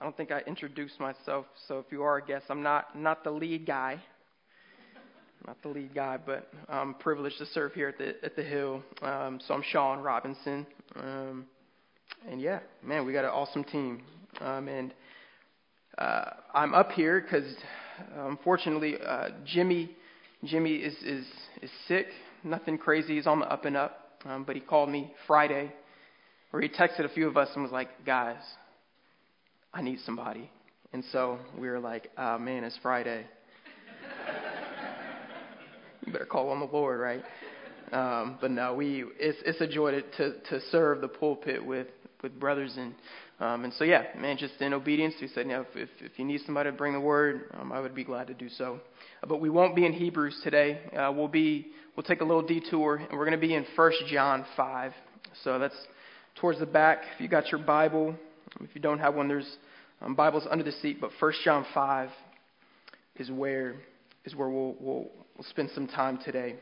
I 0.00 0.04
don't 0.04 0.16
think 0.16 0.32
I 0.32 0.40
introduced 0.46 0.98
myself, 0.98 1.44
so 1.68 1.78
if 1.78 1.84
you 1.92 2.02
are 2.02 2.16
a 2.16 2.24
guest, 2.24 2.46
I'm 2.48 2.62
not 2.62 2.98
not 2.98 3.22
the 3.22 3.30
lead 3.30 3.66
guy. 3.66 4.00
Not 5.46 5.60
the 5.62 5.68
lead 5.68 5.94
guy, 5.94 6.16
but 6.24 6.48
I'm 6.70 6.94
privileged 6.94 7.36
to 7.38 7.46
serve 7.46 7.74
here 7.74 7.88
at 7.88 7.98
the 7.98 8.14
at 8.24 8.34
the 8.34 8.42
Hill. 8.42 8.82
Um, 9.02 9.40
so 9.46 9.52
I'm 9.52 9.62
Sean 9.70 10.00
Robinson, 10.00 10.66
um, 10.96 11.44
and 12.26 12.40
yeah, 12.40 12.60
man, 12.82 13.04
we 13.04 13.12
got 13.12 13.26
an 13.26 13.30
awesome 13.30 13.62
team. 13.62 14.02
Um, 14.40 14.68
and 14.68 14.94
uh, 15.98 16.30
I'm 16.54 16.72
up 16.72 16.92
here 16.92 17.20
because, 17.20 17.54
uh, 18.16 18.26
unfortunately, 18.26 18.96
uh, 19.06 19.28
Jimmy 19.44 19.90
Jimmy 20.44 20.76
is 20.76 20.94
is 21.02 21.26
is 21.60 21.70
sick. 21.88 22.06
Nothing 22.42 22.78
crazy. 22.78 23.16
He's 23.16 23.26
on 23.26 23.40
the 23.40 23.52
up 23.52 23.66
and 23.66 23.76
up. 23.76 23.98
Um, 24.24 24.44
but 24.44 24.56
he 24.56 24.62
called 24.62 24.88
me 24.88 25.12
Friday, 25.26 25.72
or 26.54 26.62
he 26.62 26.70
texted 26.70 27.04
a 27.04 27.10
few 27.10 27.28
of 27.28 27.36
us 27.36 27.50
and 27.54 27.62
was 27.62 27.72
like, 27.72 27.88
"Guys, 28.06 28.36
I 29.72 29.82
need 29.82 29.98
somebody. 30.04 30.50
And 30.92 31.04
so 31.12 31.38
we 31.56 31.68
were 31.68 31.78
like, 31.78 32.10
oh 32.18 32.38
man, 32.38 32.64
it's 32.64 32.78
Friday. 32.82 33.24
you 36.06 36.12
better 36.12 36.24
call 36.24 36.50
on 36.50 36.58
the 36.58 36.66
Lord, 36.66 37.00
right? 37.00 37.22
Um, 37.92 38.38
but 38.40 38.50
no, 38.50 38.74
we 38.74 39.04
it's 39.18 39.38
it's 39.44 39.60
a 39.60 39.66
joy 39.66 39.92
to, 39.92 40.02
to 40.02 40.40
to 40.48 40.60
serve 40.70 41.00
the 41.00 41.08
pulpit 41.08 41.64
with 41.64 41.86
with 42.22 42.38
brothers 42.38 42.76
and 42.76 42.94
um, 43.40 43.64
and 43.64 43.72
so 43.74 43.84
yeah, 43.84 44.04
man, 44.18 44.36
just 44.36 44.60
in 44.60 44.74
obedience, 44.74 45.14
we 45.20 45.28
said, 45.28 45.46
you 45.46 45.52
know, 45.52 45.64
if 45.74 45.88
if, 46.00 46.18
you 46.18 46.24
need 46.24 46.40
somebody 46.44 46.70
to 46.70 46.76
bring 46.76 46.92
the 46.92 47.00
word, 47.00 47.50
um, 47.58 47.72
I 47.72 47.80
would 47.80 47.94
be 47.94 48.04
glad 48.04 48.26
to 48.26 48.34
do 48.34 48.48
so. 48.50 48.80
But 49.26 49.40
we 49.40 49.48
won't 49.48 49.74
be 49.74 49.86
in 49.86 49.92
Hebrews 49.92 50.40
today. 50.44 50.80
Uh, 50.94 51.12
we'll 51.14 51.28
be 51.28 51.68
we'll 51.96 52.04
take 52.04 52.20
a 52.20 52.24
little 52.24 52.42
detour, 52.42 52.96
and 52.96 53.18
we're 53.18 53.24
going 53.24 53.40
to 53.40 53.46
be 53.46 53.54
in 53.54 53.64
First 53.76 53.98
John 54.08 54.44
five. 54.56 54.92
So 55.42 55.58
that's 55.58 55.76
towards 56.36 56.58
the 56.58 56.66
back. 56.66 57.02
If 57.14 57.20
you 57.20 57.28
got 57.28 57.50
your 57.50 57.62
Bible, 57.62 58.14
if 58.60 58.70
you 58.74 58.80
don't 58.80 58.98
have 58.98 59.14
one, 59.14 59.26
there's 59.26 59.56
um, 60.00 60.14
Bibles 60.14 60.46
under 60.50 60.64
the 60.64 60.72
seat. 60.72 61.00
But 61.00 61.10
1 61.18 61.32
John 61.44 61.66
5 61.74 62.10
is 63.16 63.30
where 63.30 63.76
is 64.24 64.34
where 64.34 64.48
we'll, 64.48 64.76
we'll, 64.78 65.10
we'll 65.36 65.46
spend 65.48 65.70
some 65.74 65.86
time 65.86 66.18
today. 66.24 66.56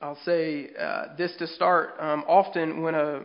I'll 0.00 0.18
say 0.24 0.68
uh, 0.78 1.16
this 1.16 1.32
to 1.38 1.46
start. 1.46 1.94
Um, 1.98 2.24
often, 2.28 2.82
when 2.82 2.94
a 2.94 3.22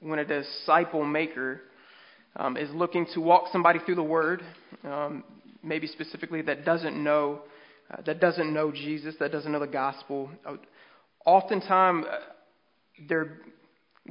when 0.00 0.18
a 0.18 0.24
disciple 0.24 1.04
maker 1.04 1.62
um, 2.36 2.56
is 2.56 2.70
looking 2.74 3.06
to 3.14 3.20
walk 3.20 3.44
somebody 3.50 3.78
through 3.78 3.94
the 3.94 4.02
Word, 4.02 4.42
um, 4.84 5.24
maybe 5.62 5.86
specifically 5.86 6.42
that 6.42 6.64
doesn't 6.64 7.02
know 7.02 7.40
uh, 7.90 8.02
that 8.06 8.20
doesn't 8.20 8.52
know 8.52 8.70
Jesus, 8.70 9.14
that 9.20 9.32
doesn't 9.32 9.50
know 9.50 9.60
the 9.60 9.66
gospel, 9.66 10.30
uh, 10.46 10.56
oftentimes 11.24 12.06
uh, 12.06 12.18
they're 13.08 13.38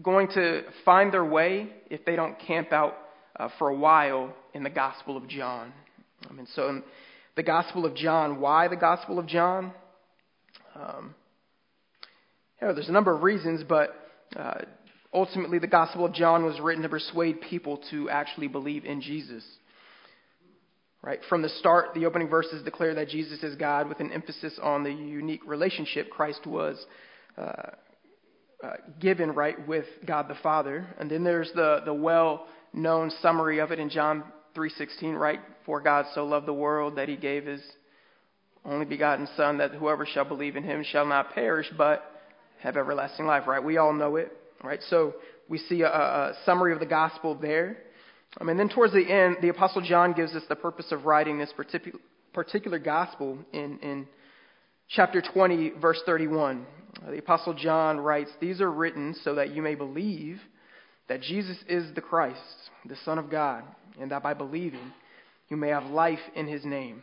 going 0.02 0.27
to 0.30 0.63
find 0.85 1.13
their 1.13 1.25
way 1.25 1.69
if 1.89 2.05
they 2.05 2.16
don't 2.16 2.38
camp 2.39 2.72
out 2.72 2.95
uh, 3.39 3.50
for 3.57 3.69
a 3.69 3.75
while 3.75 4.33
in 4.53 4.63
the 4.63 4.69
Gospel 4.69 5.17
of 5.17 5.27
John. 5.27 5.73
Um, 6.30 6.39
and 6.39 6.47
so, 6.50 6.81
the 7.35 7.44
Gospel 7.44 7.85
of 7.85 7.95
John, 7.95 8.39
why 8.39 8.67
the 8.67 8.75
Gospel 8.75 9.19
of 9.19 9.27
John? 9.27 9.72
Um, 10.75 11.16
you 12.61 12.67
know, 12.67 12.73
there's 12.73 12.89
a 12.89 12.94
number 12.94 13.16
of 13.16 13.23
reasons, 13.23 13.63
but 13.67 13.95
uh, 14.35 14.61
ultimately, 15.13 15.59
the 15.59 15.67
Gospel 15.67 16.05
of 16.05 16.13
John 16.13 16.44
was 16.44 16.59
written 16.59 16.83
to 16.83 16.89
persuade 16.89 17.41
people 17.41 17.81
to 17.91 18.09
actually 18.09 18.47
believe 18.47 18.85
in 18.85 19.02
Jesus. 19.02 19.44
Right? 21.02 21.19
From 21.30 21.42
the 21.42 21.50
start, 21.50 21.94
the 21.94 22.05
opening 22.05 22.28
verses 22.28 22.64
declare 22.64 22.94
that 22.95 23.08
Jesus 23.08 23.42
is 23.42 23.55
God 23.55 23.88
with 23.88 24.02
an 24.02 24.11
emphasis 24.11 24.59
on 24.61 24.83
the 24.83 24.92
unique 24.92 25.41
relationship 25.46 26.09
Christ 26.09 26.46
was 26.46 26.78
uh, 27.38 27.72
uh, 28.62 28.74
given, 29.00 29.31
right, 29.31 29.66
with 29.66 29.85
God 30.06 30.28
the 30.28 30.35
Father. 30.44 30.85
And 31.00 31.09
then 31.09 31.24
there's 31.24 31.50
the, 31.56 31.81
the 31.85 31.94
well 31.94 32.47
known 32.74 33.12
summary 33.22 33.59
of 33.59 33.72
it 33.72 33.79
in 33.79 33.90
John 33.90 34.25
3.16, 34.56 35.18
right? 35.18 35.40
For 35.66 35.79
God 35.79 36.06
so 36.13 36.25
loved 36.25 36.46
the 36.46 36.53
world 36.53 36.97
that 36.97 37.07
he 37.07 37.16
gave 37.16 37.45
his 37.45 37.62
only 38.66 38.85
begotten 38.85 39.28
Son, 39.38 39.57
that 39.59 39.72
whoever 39.72 40.06
shall 40.06 40.25
believe 40.25 40.57
in 40.57 40.63
him 40.63 40.84
shall 40.84 41.06
not 41.06 41.34
perish, 41.34 41.68
but 41.78 42.03
have 42.59 42.75
everlasting 42.75 43.25
life, 43.25 43.47
right? 43.47 43.63
We 43.63 43.78
all 43.78 43.94
know 43.94 44.18
it, 44.18 44.31
right? 44.63 44.81
So 44.90 45.13
we 45.47 45.57
see 45.57 45.81
a, 45.81 45.88
a 45.88 46.34
summary 46.45 46.74
of 46.74 46.79
the 46.79 46.85
gospel 46.85 47.35
there. 47.35 47.78
And 48.40 48.59
then 48.59 48.69
towards 48.69 48.94
the 48.94 49.09
end, 49.09 49.38
the 49.41 49.50
Apostle 49.50 49.81
John 49.81 50.13
gives 50.13 50.34
us 50.35 50.44
the 50.47 50.56
purpose 50.56 50.91
of 50.91 51.06
writing 51.06 51.40
this 51.40 51.53
particular, 51.56 52.79
gospel 52.79 53.40
in, 53.51 53.79
in 53.79 54.07
chapter 54.88 55.22
20, 55.22 55.72
verse 55.81 56.00
31. 56.06 56.66
Uh, 57.06 57.12
the 57.12 57.18
Apostle 57.18 57.53
John 57.53 58.00
writes, 58.00 58.29
These 58.39 58.62
are 58.62 58.72
written 58.72 59.16
so 59.23 59.35
that 59.35 59.53
you 59.53 59.62
may 59.62 59.75
believe 59.75 60.39
that 61.07 61.22
Jesus 61.22 61.57
is 61.68 61.94
the 61.95 62.01
Christ, 62.01 62.39
the 62.85 62.95
Son 63.03 63.18
of 63.18 63.31
God, 63.31 63.63
and 64.00 64.12
that 64.12 64.23
by 64.23 64.35
believing 64.35 64.94
you 65.50 65.57
may 65.57 65.69
have 65.69 65.85
life 65.85 66.19
in 66.35 66.47
his 66.47 66.63
name. 66.63 67.01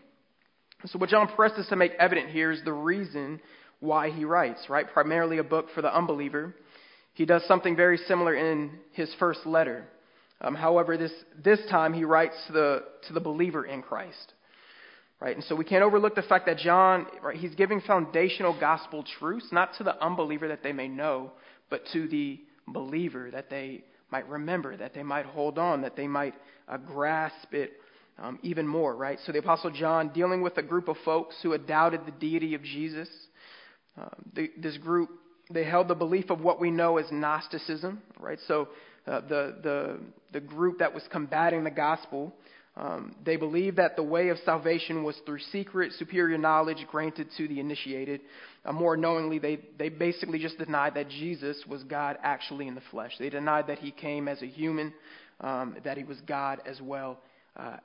So, 0.84 0.98
what 0.98 1.10
John 1.10 1.28
presses 1.34 1.66
to 1.68 1.76
make 1.76 1.92
evident 1.98 2.30
here 2.30 2.52
is 2.52 2.62
the 2.64 2.72
reason 2.72 3.40
why 3.80 4.10
he 4.10 4.24
writes, 4.24 4.66
right? 4.68 4.86
Primarily 4.92 5.38
a 5.38 5.44
book 5.44 5.66
for 5.74 5.82
the 5.82 5.94
unbeliever. 5.94 6.54
He 7.14 7.24
does 7.24 7.42
something 7.48 7.74
very 7.74 7.96
similar 7.96 8.34
in 8.34 8.78
his 8.92 9.12
first 9.18 9.40
letter. 9.46 9.88
Um, 10.40 10.54
however, 10.54 10.96
this, 10.96 11.12
this 11.42 11.60
time 11.70 11.92
he 11.92 12.04
writes 12.04 12.34
to 12.48 12.52
the, 12.52 12.84
to 13.08 13.12
the 13.12 13.20
believer 13.20 13.64
in 13.64 13.82
Christ. 13.82 14.34
Right? 15.18 15.34
And 15.34 15.44
so 15.44 15.56
we 15.56 15.64
can't 15.64 15.82
overlook 15.82 16.14
the 16.14 16.22
fact 16.22 16.44
that 16.46 16.58
John, 16.58 17.06
right, 17.22 17.36
he's 17.36 17.54
giving 17.54 17.80
foundational 17.80 18.58
gospel 18.58 19.02
truths, 19.18 19.48
not 19.50 19.70
to 19.78 19.84
the 19.84 19.98
unbeliever 20.04 20.48
that 20.48 20.62
they 20.62 20.72
may 20.72 20.88
know, 20.88 21.32
but 21.70 21.82
to 21.94 22.06
the 22.06 22.40
believer 22.68 23.30
that 23.30 23.48
they 23.48 23.84
might 24.10 24.28
remember, 24.28 24.76
that 24.76 24.92
they 24.92 25.02
might 25.02 25.24
hold 25.24 25.58
on, 25.58 25.80
that 25.82 25.96
they 25.96 26.06
might 26.06 26.34
uh, 26.68 26.76
grasp 26.76 27.54
it 27.54 27.72
um, 28.18 28.38
even 28.42 28.66
more, 28.66 28.94
right? 28.94 29.18
So 29.24 29.32
the 29.32 29.38
Apostle 29.38 29.70
John, 29.70 30.10
dealing 30.10 30.42
with 30.42 30.56
a 30.58 30.62
group 30.62 30.88
of 30.88 30.96
folks 31.04 31.36
who 31.42 31.52
had 31.52 31.66
doubted 31.66 32.06
the 32.06 32.12
deity 32.12 32.54
of 32.54 32.62
Jesus, 32.62 33.08
uh, 34.00 34.08
the, 34.34 34.50
this 34.58 34.76
group, 34.78 35.10
they 35.50 35.64
held 35.64 35.88
the 35.88 35.94
belief 35.94 36.30
of 36.30 36.40
what 36.40 36.60
we 36.60 36.70
know 36.70 36.98
as 36.98 37.06
Gnosticism, 37.10 38.02
right? 38.18 38.38
So 38.46 38.68
uh, 39.06 39.20
the, 39.22 39.56
the, 39.62 39.98
the 40.32 40.40
group 40.40 40.78
that 40.78 40.92
was 40.92 41.02
combating 41.10 41.64
the 41.64 41.70
gospel, 41.70 42.32
um, 42.76 43.14
they 43.24 43.36
believed 43.36 43.76
that 43.78 43.96
the 43.96 44.02
way 44.02 44.28
of 44.28 44.36
salvation 44.44 45.02
was 45.02 45.16
through 45.24 45.38
secret, 45.50 45.92
superior 45.98 46.36
knowledge 46.36 46.84
granted 46.90 47.28
to 47.36 47.48
the 47.48 47.58
initiated. 47.58 48.20
Uh, 48.64 48.72
more 48.72 48.96
knowingly, 48.96 49.38
they, 49.38 49.60
they 49.78 49.88
basically 49.88 50.38
just 50.38 50.58
denied 50.58 50.94
that 50.94 51.08
Jesus 51.08 51.62
was 51.66 51.82
God 51.84 52.18
actually 52.22 52.68
in 52.68 52.74
the 52.74 52.82
flesh. 52.90 53.12
They 53.18 53.30
denied 53.30 53.68
that 53.68 53.78
he 53.78 53.90
came 53.90 54.28
as 54.28 54.42
a 54.42 54.46
human, 54.46 54.92
um, 55.40 55.76
that 55.84 55.96
he 55.96 56.04
was 56.04 56.20
God 56.26 56.60
as 56.66 56.80
well 56.82 57.18
uh, 57.56 57.78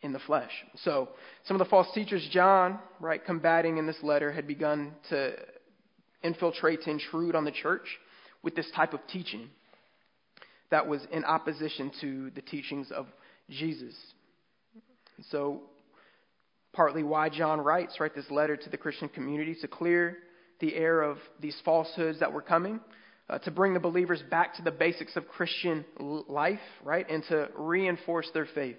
in 0.00 0.12
the 0.12 0.18
flesh. 0.20 0.50
So 0.82 1.10
some 1.46 1.54
of 1.54 1.64
the 1.64 1.70
false 1.70 1.86
teachers, 1.94 2.26
John, 2.32 2.80
right, 2.98 3.24
combating 3.24 3.76
in 3.76 3.86
this 3.86 4.02
letter, 4.02 4.32
had 4.32 4.48
begun 4.48 4.92
to 5.10 5.34
infiltrate, 6.24 6.82
to 6.82 6.90
intrude 6.90 7.36
on 7.36 7.44
the 7.44 7.52
church 7.52 7.86
with 8.42 8.56
this 8.56 8.68
type 8.74 8.92
of 8.92 9.00
teaching 9.06 9.50
that 10.72 10.88
was 10.88 11.02
in 11.12 11.22
opposition 11.24 11.92
to 12.00 12.30
the 12.34 12.40
teachings 12.40 12.90
of 12.90 13.06
Jesus. 13.50 13.94
So, 15.30 15.60
partly 16.72 17.02
why 17.02 17.28
John 17.28 17.60
writes, 17.60 18.00
right, 18.00 18.12
this 18.14 18.30
letter 18.30 18.56
to 18.56 18.70
the 18.70 18.78
Christian 18.78 19.10
community 19.10 19.54
to 19.60 19.68
clear 19.68 20.16
the 20.60 20.74
air 20.74 21.02
of 21.02 21.18
these 21.40 21.54
falsehoods 21.62 22.20
that 22.20 22.32
were 22.32 22.40
coming, 22.40 22.80
uh, 23.28 23.38
to 23.40 23.50
bring 23.50 23.74
the 23.74 23.80
believers 23.80 24.22
back 24.30 24.56
to 24.56 24.62
the 24.62 24.70
basics 24.70 25.14
of 25.14 25.28
Christian 25.28 25.84
life, 26.00 26.58
right, 26.82 27.08
and 27.10 27.22
to 27.28 27.48
reinforce 27.54 28.30
their 28.32 28.46
faith. 28.54 28.78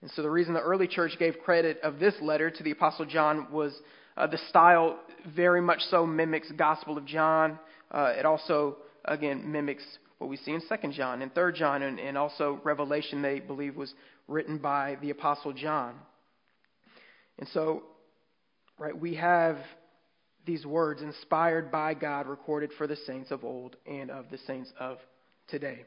And 0.00 0.10
so, 0.12 0.22
the 0.22 0.30
reason 0.30 0.54
the 0.54 0.60
early 0.60 0.88
church 0.88 1.12
gave 1.18 1.34
credit 1.44 1.78
of 1.82 1.98
this 1.98 2.14
letter 2.22 2.50
to 2.50 2.62
the 2.62 2.70
Apostle 2.70 3.04
John 3.04 3.48
was 3.52 3.78
uh, 4.16 4.28
the 4.28 4.38
style 4.48 4.98
very 5.36 5.60
much 5.60 5.80
so 5.90 6.06
mimics 6.06 6.48
the 6.48 6.54
Gospel 6.54 6.96
of 6.96 7.04
John. 7.04 7.58
Uh, 7.90 8.14
it 8.16 8.24
also, 8.24 8.78
again, 9.04 9.52
mimics 9.52 9.84
what 10.18 10.30
we 10.30 10.36
see 10.38 10.52
in 10.52 10.62
Second 10.68 10.92
John 10.92 11.22
and 11.22 11.32
Third 11.34 11.54
John, 11.54 11.82
and, 11.82 12.00
and 12.00 12.16
also 12.16 12.60
Revelation. 12.64 13.22
They 13.22 13.40
believe 13.40 13.76
was 13.76 13.92
written 14.28 14.58
by 14.58 14.96
the 15.00 15.10
Apostle 15.10 15.52
John. 15.52 15.94
And 17.38 17.48
so, 17.48 17.82
right, 18.78 18.98
we 18.98 19.14
have 19.16 19.58
these 20.46 20.64
words 20.64 21.02
inspired 21.02 21.70
by 21.70 21.94
God, 21.94 22.26
recorded 22.26 22.70
for 22.78 22.86
the 22.86 22.96
saints 23.06 23.30
of 23.30 23.44
old 23.44 23.76
and 23.86 24.10
of 24.10 24.26
the 24.30 24.38
saints 24.46 24.70
of 24.78 24.98
today. 25.48 25.84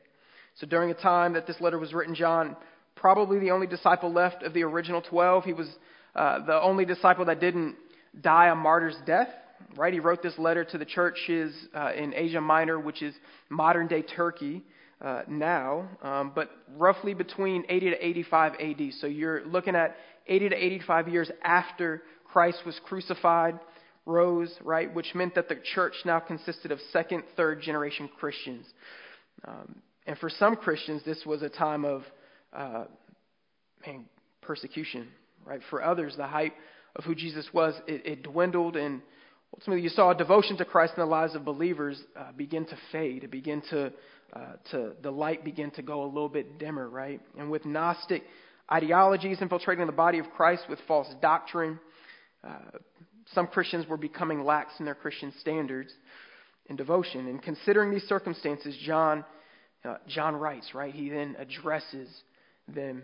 So 0.55 0.67
during 0.67 0.89
the 0.89 0.95
time 0.95 1.33
that 1.33 1.47
this 1.47 1.59
letter 1.61 1.79
was 1.79 1.93
written, 1.93 2.13
John, 2.13 2.55
probably 2.95 3.39
the 3.39 3.51
only 3.51 3.67
disciple 3.67 4.11
left 4.11 4.43
of 4.43 4.53
the 4.53 4.63
original 4.63 5.01
12, 5.01 5.45
he 5.45 5.53
was 5.53 5.67
uh, 6.15 6.45
the 6.45 6.61
only 6.61 6.85
disciple 6.85 7.25
that 7.25 7.39
didn't 7.39 7.75
die 8.19 8.47
a 8.47 8.55
martyr's 8.55 8.97
death 9.05 9.29
right? 9.75 9.93
He 9.93 9.99
wrote 9.99 10.21
this 10.21 10.37
letter 10.37 10.63
to 10.65 10.77
the 10.77 10.85
churches 10.85 11.53
uh, 11.73 11.91
in 11.95 12.13
Asia 12.13 12.41
Minor, 12.41 12.79
which 12.79 13.01
is 13.01 13.13
modern 13.49 13.87
day 13.87 14.01
Turkey 14.01 14.63
uh, 15.01 15.21
now, 15.27 15.87
um, 16.01 16.31
but 16.35 16.49
roughly 16.75 17.13
between 17.13 17.63
80 17.69 17.91
to 17.91 18.05
85 18.05 18.53
AD. 18.59 18.81
So 18.99 19.07
you're 19.07 19.45
looking 19.45 19.75
at 19.75 19.95
80 20.27 20.49
to 20.49 20.55
85 20.55 21.07
years 21.07 21.31
after 21.43 22.03
Christ 22.25 22.59
was 22.65 22.79
crucified, 22.85 23.59
rose, 24.05 24.53
right, 24.63 24.93
which 24.93 25.15
meant 25.15 25.35
that 25.35 25.49
the 25.49 25.57
church 25.73 25.93
now 26.05 26.19
consisted 26.19 26.71
of 26.71 26.79
second, 26.91 27.23
third 27.35 27.61
generation 27.61 28.09
Christians. 28.19 28.65
Um, 29.47 29.81
and 30.05 30.17
for 30.17 30.29
some 30.29 30.55
Christians, 30.55 31.01
this 31.05 31.23
was 31.25 31.41
a 31.41 31.49
time 31.49 31.85
of 31.85 32.03
uh, 32.53 32.85
man, 33.85 34.05
persecution, 34.41 35.07
right? 35.45 35.61
For 35.69 35.83
others, 35.83 36.15
the 36.17 36.27
hype 36.27 36.53
of 36.95 37.03
who 37.03 37.15
Jesus 37.15 37.47
was, 37.53 37.75
it, 37.87 38.05
it 38.05 38.23
dwindled, 38.23 38.75
and 38.75 39.01
ultimately 39.53 39.83
you 39.83 39.89
saw 39.89 40.13
devotion 40.13 40.57
to 40.57 40.65
Christ 40.65 40.93
in 40.97 41.01
the 41.01 41.09
lives 41.09 41.35
of 41.35 41.45
believers 41.45 42.01
uh, 42.17 42.31
begin 42.35 42.65
to 42.65 42.77
fade, 42.91 43.29
begin 43.31 43.61
to, 43.69 43.91
uh, 44.33 44.39
to, 44.71 44.93
the 45.01 45.11
light 45.11 45.43
begin 45.43 45.71
to 45.71 45.81
go 45.81 46.03
a 46.03 46.05
little 46.05 46.29
bit 46.29 46.59
dimmer, 46.59 46.87
right? 46.87 47.21
And 47.37 47.49
with 47.49 47.65
Gnostic 47.65 48.23
ideologies 48.71 49.41
infiltrating 49.41 49.85
the 49.85 49.91
body 49.91 50.19
of 50.19 50.29
Christ 50.31 50.63
with 50.69 50.79
false 50.87 51.07
doctrine, 51.21 51.79
uh, 52.43 52.77
some 53.33 53.47
Christians 53.47 53.87
were 53.87 53.97
becoming 53.97 54.43
lax 54.43 54.73
in 54.79 54.85
their 54.85 54.95
Christian 54.95 55.33
standards 55.39 55.91
and 56.67 56.77
devotion. 56.77 57.27
And 57.27 57.41
considering 57.41 57.91
these 57.91 58.03
circumstances, 58.03 58.75
John, 58.85 59.25
uh, 59.83 59.97
John 60.07 60.35
writes, 60.35 60.73
right? 60.73 60.93
He 60.93 61.09
then 61.09 61.35
addresses 61.37 62.09
them 62.67 63.03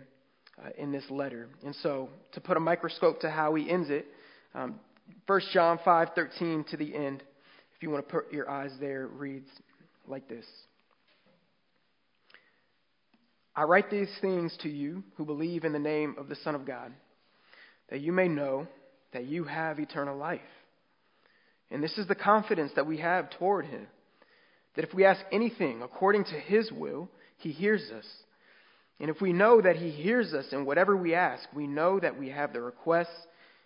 uh, 0.58 0.70
in 0.78 0.92
this 0.92 1.04
letter. 1.10 1.48
And 1.64 1.74
so, 1.76 2.08
to 2.32 2.40
put 2.40 2.56
a 2.56 2.60
microscope 2.60 3.20
to 3.20 3.30
how 3.30 3.54
he 3.54 3.68
ends 3.68 3.90
it, 3.90 4.06
um, 4.54 4.80
1 5.26 5.40
John 5.52 5.78
5:13 5.78 6.64
to 6.70 6.76
the 6.76 6.94
end, 6.94 7.22
if 7.74 7.82
you 7.82 7.90
want 7.90 8.06
to 8.06 8.12
put 8.12 8.32
your 8.32 8.48
eyes 8.48 8.72
there, 8.80 9.06
reads 9.06 9.48
like 10.06 10.28
this. 10.28 10.46
I 13.54 13.62
write 13.62 13.90
these 13.90 14.14
things 14.20 14.56
to 14.58 14.68
you 14.68 15.02
who 15.16 15.24
believe 15.24 15.64
in 15.64 15.72
the 15.72 15.78
name 15.78 16.16
of 16.18 16.28
the 16.28 16.36
Son 16.36 16.54
of 16.54 16.66
God, 16.66 16.92
that 17.88 18.00
you 18.00 18.12
may 18.12 18.28
know 18.28 18.66
that 19.12 19.24
you 19.24 19.44
have 19.44 19.78
eternal 19.78 20.16
life. 20.16 20.40
And 21.70 21.82
this 21.82 21.96
is 21.98 22.06
the 22.06 22.14
confidence 22.14 22.72
that 22.76 22.86
we 22.86 22.98
have 22.98 23.30
toward 23.30 23.64
him, 23.64 23.86
that 24.74 24.84
if 24.84 24.94
we 24.94 25.04
ask 25.04 25.20
anything 25.32 25.82
according 25.82 26.24
to 26.24 26.38
his 26.38 26.70
will, 26.70 27.08
he 27.38 27.50
hears 27.50 27.90
us. 27.90 28.06
And 28.98 29.10
if 29.10 29.20
we 29.20 29.32
know 29.32 29.60
that 29.60 29.76
He 29.76 29.90
hears 29.90 30.32
us 30.32 30.46
in 30.52 30.64
whatever 30.64 30.96
we 30.96 31.14
ask, 31.14 31.46
we 31.54 31.66
know 31.66 32.00
that 32.00 32.18
we 32.18 32.30
have 32.30 32.52
the 32.52 32.62
requests 32.62 33.26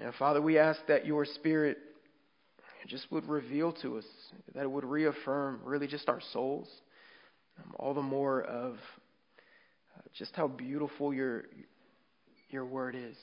And 0.00 0.14
Father, 0.14 0.42
we 0.42 0.58
ask 0.58 0.80
that 0.88 1.06
your 1.06 1.24
Spirit 1.24 1.78
just 2.86 3.10
would 3.10 3.26
reveal 3.26 3.72
to 3.72 3.98
us, 3.98 4.04
that 4.54 4.62
it 4.64 4.70
would 4.70 4.84
reaffirm 4.84 5.60
really 5.64 5.86
just 5.86 6.08
our 6.08 6.20
souls, 6.32 6.68
um, 7.58 7.72
all 7.78 7.94
the 7.94 8.02
more 8.02 8.42
of 8.42 8.74
uh, 8.74 10.00
just 10.16 10.34
how 10.34 10.48
beautiful 10.48 11.14
your 11.14 11.44
your 12.50 12.66
word 12.66 12.94
is, 12.94 13.16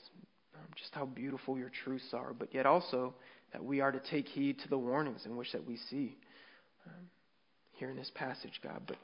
um, 0.54 0.66
just 0.76 0.92
how 0.94 1.06
beautiful 1.06 1.56
your 1.56 1.70
truths 1.84 2.12
are, 2.12 2.34
but 2.34 2.52
yet 2.52 2.66
also 2.66 3.14
that 3.52 3.64
we 3.64 3.80
are 3.80 3.92
to 3.92 4.00
take 4.10 4.26
heed 4.26 4.58
to 4.58 4.68
the 4.68 4.78
warnings 4.78 5.24
in 5.24 5.36
which 5.36 5.52
that 5.52 5.66
we 5.66 5.76
see 5.90 6.16
um, 6.86 7.06
here 7.72 7.90
in 7.90 7.96
this 7.96 8.10
passage, 8.14 8.60
God. 8.62 8.82
But 8.86 8.96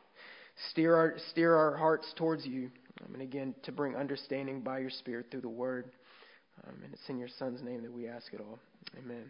steer 0.71 0.97
our, 0.97 1.15
steer 1.31 1.55
our 1.55 1.77
hearts 1.77 2.13
towards 2.17 2.45
you. 2.45 2.71
Um, 3.03 3.15
and 3.15 3.23
again, 3.23 3.55
to 3.63 3.73
bring 3.73 3.97
understanding 3.97 4.61
by 4.61 4.81
your 4.81 4.91
Spirit 4.91 5.27
through 5.31 5.43
the 5.43 5.49
Word. 5.49 5.93
Um, 6.67 6.75
and 6.85 6.93
it's 6.93 7.09
in 7.09 7.19
your 7.19 7.29
Son's 7.39 7.63
name 7.63 7.83
that 7.83 7.93
we 7.93 8.09
ask 8.09 8.33
it 8.33 8.41
all. 8.41 8.59
Amen. 8.99 9.25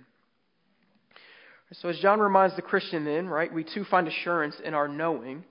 So, 1.73 1.89
as 1.89 1.99
John 1.99 2.21
reminds 2.21 2.57
the 2.57 2.63
Christian, 2.63 3.05
then, 3.05 3.27
right, 3.27 3.53
we 3.53 3.63
too 3.63 3.85
find 3.85 4.09
assurance 4.09 4.57
in 4.65 4.73
our 4.73 4.89
knowing 4.89 5.45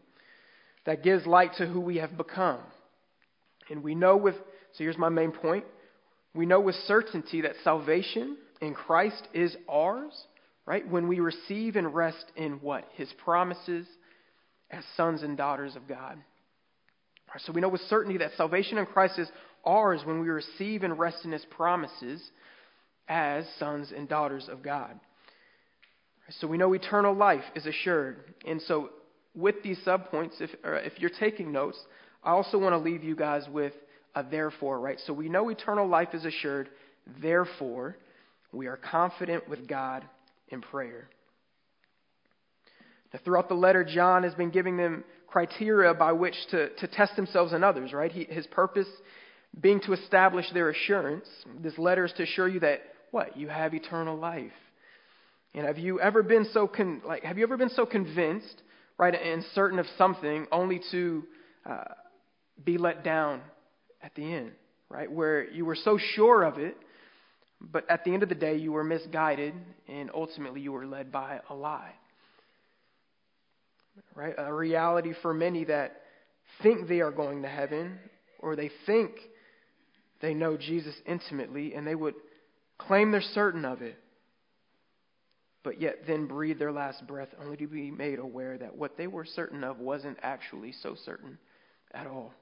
that 0.85 1.03
gives 1.03 1.27
light 1.27 1.51
to 1.57 1.67
who 1.67 1.79
we 1.79 1.97
have 1.97 2.17
become. 2.17 2.59
And 3.69 3.83
we 3.83 3.93
know 3.93 4.17
with, 4.17 4.35
so 4.35 4.83
here's 4.83 4.97
my 4.97 5.09
main 5.09 5.31
point 5.31 5.65
we 6.33 6.45
know 6.45 6.59
with 6.59 6.75
certainty 6.85 7.41
that 7.41 7.53
salvation 7.63 8.37
in 8.61 8.73
Christ 8.73 9.27
is 9.33 9.55
ours, 9.67 10.13
right, 10.65 10.87
when 10.87 11.07
we 11.07 11.19
receive 11.19 11.75
and 11.75 11.93
rest 11.93 12.25
in 12.35 12.53
what? 12.61 12.85
His 12.93 13.11
promises 13.23 13.87
as 14.69 14.83
sons 14.95 15.23
and 15.23 15.35
daughters 15.35 15.75
of 15.75 15.87
God. 15.87 16.17
Right, 17.29 17.41
So 17.41 17.53
we 17.53 17.61
know 17.61 17.69
with 17.69 17.81
certainty 17.89 18.19
that 18.19 18.31
salvation 18.37 18.77
in 18.77 18.85
Christ 18.85 19.19
is 19.19 19.29
ours 19.65 20.01
when 20.03 20.19
we 20.21 20.29
receive 20.29 20.83
and 20.83 20.97
rest 20.97 21.25
in 21.25 21.31
his 21.31 21.45
promises 21.45 22.21
as 23.07 23.45
sons 23.59 23.91
and 23.95 24.07
daughters 24.07 24.47
of 24.49 24.63
God. 24.63 24.99
So 26.39 26.47
we 26.47 26.57
know 26.57 26.73
eternal 26.73 27.15
life 27.15 27.43
is 27.55 27.65
assured. 27.65 28.17
And 28.45 28.61
so 28.63 28.89
with 29.33 29.55
these 29.63 29.79
subpoints, 29.85 30.41
if, 30.41 30.49
uh, 30.65 30.73
if 30.73 30.93
you're 30.99 31.09
taking 31.09 31.51
notes, 31.51 31.79
I 32.23 32.31
also 32.31 32.57
want 32.57 32.73
to 32.73 32.77
leave 32.77 33.03
you 33.03 33.15
guys 33.15 33.43
with 33.49 33.73
a 34.15 34.23
therefore, 34.23 34.79
right? 34.79 34.99
So 35.05 35.13
we 35.13 35.29
know 35.29 35.49
eternal 35.49 35.87
life 35.87 36.09
is 36.13 36.25
assured. 36.25 36.69
Therefore, 37.21 37.95
we 38.51 38.67
are 38.67 38.77
confident 38.77 39.47
with 39.47 39.67
God 39.67 40.03
in 40.49 40.61
prayer. 40.61 41.07
Now, 43.13 43.19
throughout 43.23 43.47
the 43.47 43.55
letter, 43.55 43.83
John 43.83 44.23
has 44.23 44.33
been 44.33 44.49
giving 44.49 44.75
them 44.75 45.03
criteria 45.27 45.93
by 45.93 46.13
which 46.13 46.35
to, 46.51 46.69
to 46.75 46.87
test 46.87 47.15
themselves 47.15 47.53
and 47.53 47.63
others, 47.63 47.93
right? 47.93 48.11
He, 48.11 48.23
his 48.25 48.47
purpose 48.47 48.87
being 49.59 49.79
to 49.81 49.93
establish 49.93 50.45
their 50.53 50.69
assurance. 50.69 51.27
This 51.61 51.77
letter 51.77 52.05
is 52.05 52.13
to 52.17 52.23
assure 52.23 52.47
you 52.47 52.59
that, 52.61 52.81
what? 53.11 53.37
You 53.37 53.47
have 53.47 53.73
eternal 53.73 54.17
life. 54.17 54.51
And 55.53 55.65
have 55.65 55.77
you 55.77 55.99
ever 55.99 56.23
been 56.23 56.45
so 56.53 56.67
con- 56.67 57.01
like 57.05 57.23
have 57.23 57.37
you 57.37 57.43
ever 57.43 57.57
been 57.57 57.69
so 57.69 57.85
convinced, 57.85 58.61
right, 58.97 59.15
and 59.15 59.43
certain 59.55 59.79
of 59.79 59.85
something 59.97 60.45
only 60.51 60.81
to 60.91 61.23
uh, 61.65 61.83
be 62.63 62.77
let 62.77 63.03
down 63.03 63.41
at 64.03 64.13
the 64.15 64.33
end, 64.33 64.51
right? 64.89 65.11
Where 65.11 65.49
you 65.49 65.65
were 65.65 65.75
so 65.75 65.97
sure 66.15 66.43
of 66.43 66.59
it, 66.59 66.77
but 67.59 67.89
at 67.89 68.03
the 68.03 68.13
end 68.13 68.21
of 68.21 68.29
the 68.29 68.35
day 68.35 68.57
you 68.57 68.71
were 68.71 68.83
misguided 68.83 69.55
and 69.87 70.11
ultimately 70.13 70.61
you 70.61 70.71
were 70.71 70.85
led 70.85 71.11
by 71.11 71.39
a 71.49 71.55
lie 71.55 71.93
right? 74.15 74.33
A 74.37 74.53
reality 74.53 75.13
for 75.21 75.33
many 75.33 75.63
that 75.65 76.01
think 76.63 76.87
they 76.87 77.01
are 77.01 77.11
going 77.11 77.43
to 77.43 77.47
heaven 77.47 77.99
or 78.39 78.55
they 78.55 78.71
think 78.85 79.11
they 80.21 80.33
know 80.33 80.57
Jesus 80.57 80.95
intimately 81.05 81.73
and 81.73 81.85
they 81.85 81.95
would 81.95 82.15
claim 82.77 83.11
they're 83.11 83.21
certain 83.21 83.65
of 83.65 83.81
it, 83.81 83.97
but 85.63 85.81
yet 85.81 86.07
then 86.07 86.27
breathe 86.27 86.59
their 86.59 86.71
last 86.71 87.05
breath 87.07 87.29
only 87.41 87.57
to 87.57 87.67
be 87.67 87.91
made 87.91 88.19
aware 88.19 88.57
that 88.57 88.77
what 88.77 88.97
they 88.97 89.07
were 89.07 89.25
certain 89.25 89.63
of 89.63 89.79
wasn't 89.79 90.17
actually 90.21 90.71
so 90.71 90.95
certain 91.05 91.37
at 91.93 92.07
all. 92.07 92.33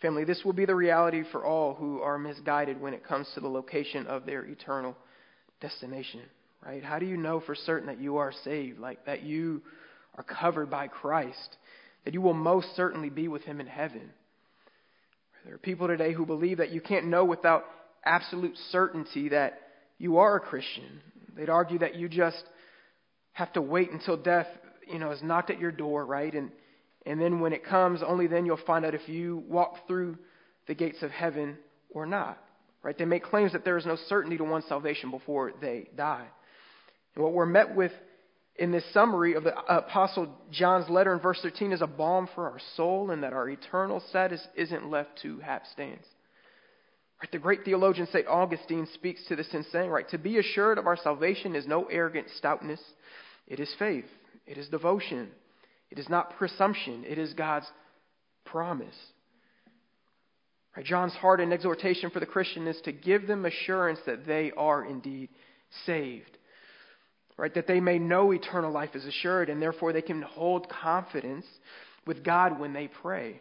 Family, 0.00 0.24
this 0.24 0.44
will 0.44 0.52
be 0.52 0.64
the 0.64 0.74
reality 0.74 1.22
for 1.30 1.44
all 1.44 1.74
who 1.74 2.00
are 2.00 2.18
misguided 2.18 2.80
when 2.80 2.94
it 2.94 3.06
comes 3.06 3.28
to 3.34 3.40
the 3.40 3.48
location 3.48 4.06
of 4.06 4.26
their 4.26 4.44
eternal 4.44 4.96
destination, 5.60 6.22
right? 6.64 6.82
How 6.82 6.98
do 6.98 7.06
you 7.06 7.16
know 7.16 7.38
for 7.40 7.54
certain 7.54 7.86
that 7.86 8.00
you 8.00 8.16
are 8.16 8.32
saved, 8.44 8.80
like 8.80 9.06
that 9.06 9.22
you 9.22 9.62
are 10.16 10.24
covered 10.24 10.70
by 10.70 10.88
Christ, 10.88 11.56
that 12.04 12.14
you 12.14 12.20
will 12.20 12.34
most 12.34 12.74
certainly 12.74 13.10
be 13.10 13.28
with 13.28 13.42
him 13.42 13.60
in 13.60 13.66
heaven. 13.66 14.10
There 15.44 15.54
are 15.54 15.58
people 15.58 15.88
today 15.88 16.12
who 16.12 16.24
believe 16.24 16.58
that 16.58 16.70
you 16.70 16.80
can't 16.80 17.06
know 17.06 17.24
without 17.24 17.64
absolute 18.04 18.56
certainty 18.70 19.30
that 19.30 19.60
you 19.98 20.18
are 20.18 20.36
a 20.36 20.40
Christian. 20.40 21.00
They'd 21.36 21.48
argue 21.48 21.78
that 21.80 21.96
you 21.96 22.08
just 22.08 22.42
have 23.32 23.52
to 23.54 23.62
wait 23.62 23.90
until 23.90 24.16
death, 24.16 24.46
you 24.86 24.98
know, 24.98 25.10
has 25.10 25.22
knocked 25.22 25.50
at 25.50 25.58
your 25.58 25.72
door, 25.72 26.04
right? 26.04 26.32
And 26.32 26.50
and 27.04 27.20
then 27.20 27.40
when 27.40 27.52
it 27.52 27.64
comes, 27.64 28.00
only 28.06 28.26
then 28.26 28.46
you'll 28.46 28.60
find 28.64 28.84
out 28.84 28.94
if 28.94 29.08
you 29.08 29.42
walk 29.48 29.86
through 29.88 30.18
the 30.68 30.74
gates 30.74 31.02
of 31.02 31.10
heaven 31.10 31.58
or 31.90 32.06
not. 32.06 32.38
Right? 32.82 32.96
They 32.96 33.04
make 33.04 33.24
claims 33.24 33.52
that 33.52 33.64
there 33.64 33.76
is 33.76 33.86
no 33.86 33.96
certainty 34.08 34.36
to 34.38 34.44
one's 34.44 34.66
salvation 34.66 35.10
before 35.10 35.52
they 35.60 35.88
die. 35.96 36.26
And 37.14 37.24
what 37.24 37.32
we're 37.32 37.46
met 37.46 37.74
with 37.74 37.92
in 38.56 38.70
this 38.70 38.84
summary 38.92 39.34
of 39.34 39.44
the 39.44 39.56
Apostle 39.66 40.28
John's 40.50 40.88
letter 40.90 41.12
in 41.12 41.20
verse 41.20 41.40
13 41.42 41.72
is 41.72 41.80
a 41.80 41.86
balm 41.86 42.28
for 42.34 42.50
our 42.50 42.60
soul 42.76 43.10
and 43.10 43.22
that 43.22 43.32
our 43.32 43.48
eternal 43.48 44.02
status 44.10 44.46
isn't 44.56 44.90
left 44.90 45.20
to 45.22 45.38
hapstance. 45.38 46.04
Right, 47.20 47.30
the 47.30 47.38
great 47.38 47.64
theologian 47.64 48.08
St. 48.12 48.26
Augustine 48.26 48.86
speaks 48.94 49.24
to 49.28 49.36
this 49.36 49.48
in 49.54 49.64
saying, 49.70 49.90
right, 49.90 50.08
to 50.10 50.18
be 50.18 50.38
assured 50.38 50.76
of 50.76 50.86
our 50.86 50.96
salvation 50.96 51.54
is 51.54 51.66
no 51.66 51.84
arrogant 51.84 52.26
stoutness. 52.36 52.80
It 53.46 53.60
is 53.60 53.72
faith. 53.78 54.06
It 54.46 54.58
is 54.58 54.68
devotion. 54.68 55.30
It 55.90 55.98
is 55.98 56.08
not 56.08 56.36
presumption. 56.36 57.04
It 57.06 57.18
is 57.18 57.32
God's 57.32 57.70
promise. 58.44 58.96
Right, 60.76 60.84
John's 60.84 61.12
heart 61.14 61.40
and 61.40 61.52
exhortation 61.52 62.10
for 62.10 62.20
the 62.20 62.26
Christian 62.26 62.66
is 62.66 62.80
to 62.84 62.92
give 62.92 63.26
them 63.26 63.46
assurance 63.46 64.00
that 64.06 64.26
they 64.26 64.52
are 64.56 64.84
indeed 64.84 65.28
saved. 65.86 66.38
Right, 67.38 67.54
that 67.54 67.66
they 67.66 67.80
may 67.80 67.98
know 67.98 68.32
eternal 68.32 68.70
life 68.70 68.94
is 68.94 69.04
assured 69.04 69.48
and 69.48 69.60
therefore 69.60 69.92
they 69.92 70.02
can 70.02 70.22
hold 70.22 70.68
confidence 70.68 71.46
with 72.06 72.22
God 72.22 72.60
when 72.60 72.72
they 72.72 72.88
pray. 72.88 73.40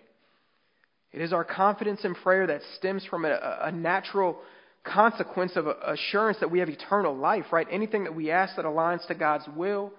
It 1.12 1.22
is 1.22 1.34
our 1.34 1.44
confidence 1.44 2.06
in 2.06 2.16
prayer 2.16 2.48
that 2.48 2.62
stems 2.78 3.06
from 3.06 3.26
a, 3.26 3.60
a 3.64 3.72
natural 3.72 4.38
consequence 4.84 5.56
of 5.56 5.68
assurance 5.68 6.38
that 6.40 6.50
we 6.50 6.60
have 6.60 6.70
eternal 6.70 7.16
life, 7.16 7.46
right? 7.52 7.68
Anything 7.70 8.06
that 8.06 8.16
we 8.16 8.32
ask 8.32 8.56
that 8.56 8.66
aligns 8.66 9.06
to 9.08 9.14
God's 9.14 9.46
will, 9.56 9.92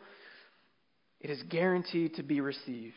it 1.20 1.30
is 1.30 1.42
guaranteed 1.50 2.14
to 2.14 2.22
be 2.22 2.40
received. 2.40 2.96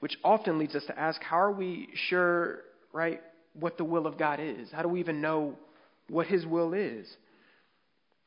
Which 0.00 0.16
often 0.22 0.58
leads 0.58 0.74
us 0.74 0.84
to 0.86 0.98
ask, 0.98 1.20
how 1.22 1.38
are 1.38 1.52
we 1.52 1.88
sure, 2.08 2.60
right, 2.92 3.20
what 3.54 3.78
the 3.78 3.84
will 3.84 4.06
of 4.06 4.18
God 4.18 4.38
is? 4.40 4.70
How 4.70 4.82
do 4.82 4.88
we 4.88 5.00
even 5.00 5.20
know 5.20 5.56
what 6.08 6.26
His 6.26 6.46
will 6.46 6.72
is? 6.72 7.06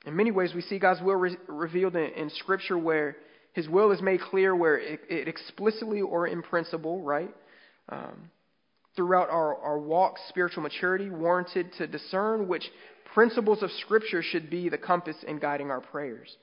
In 0.05 0.15
many 0.15 0.31
ways, 0.31 0.53
we 0.53 0.61
see 0.61 0.79
God's 0.79 1.01
will 1.01 1.15
re- 1.15 1.37
revealed 1.47 1.95
in, 1.95 2.11
in, 2.13 2.29
Scripture 2.29 2.77
where 2.77 3.17
His 3.53 3.67
will 3.67 3.91
is 3.91 4.01
made 4.01 4.21
clear, 4.21 4.55
where 4.55 4.77
it, 4.77 5.01
it 5.09 5.27
explicitly 5.27 6.01
or 6.01 6.27
in 6.27 6.41
principle, 6.41 7.01
right? 7.01 7.33
Um, 7.89 8.29
throughout 8.95 9.29
our, 9.29 9.57
our 9.57 9.77
walk, 9.77 10.15
spiritual 10.29 10.63
maturity, 10.63 11.09
warranted 11.09 11.73
to 11.77 11.87
discern 11.87 12.47
which 12.47 12.63
principles 13.13 13.61
of 13.61 13.71
Scripture 13.71 14.21
should 14.21 14.49
be 14.49 14.69
the 14.69 14.77
compass 14.77 15.17
in 15.27 15.39
guiding 15.39 15.69
our 15.69 15.81
prayers. 15.81 16.35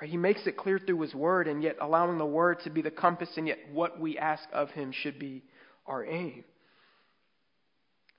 Right? 0.00 0.10
He 0.10 0.16
makes 0.16 0.46
it 0.46 0.56
clear 0.56 0.78
through 0.78 1.00
His 1.00 1.14
Word, 1.14 1.48
and 1.48 1.62
yet 1.62 1.76
allowing 1.80 2.18
the 2.18 2.26
Word 2.26 2.60
to 2.64 2.70
be 2.70 2.82
the 2.82 2.90
compass, 2.90 3.30
and 3.36 3.48
yet 3.48 3.58
what 3.72 3.98
we 3.98 4.16
ask 4.16 4.44
of 4.52 4.70
Him 4.70 4.92
should 4.92 5.18
be 5.18 5.42
our 5.86 6.04
aim. 6.04 6.44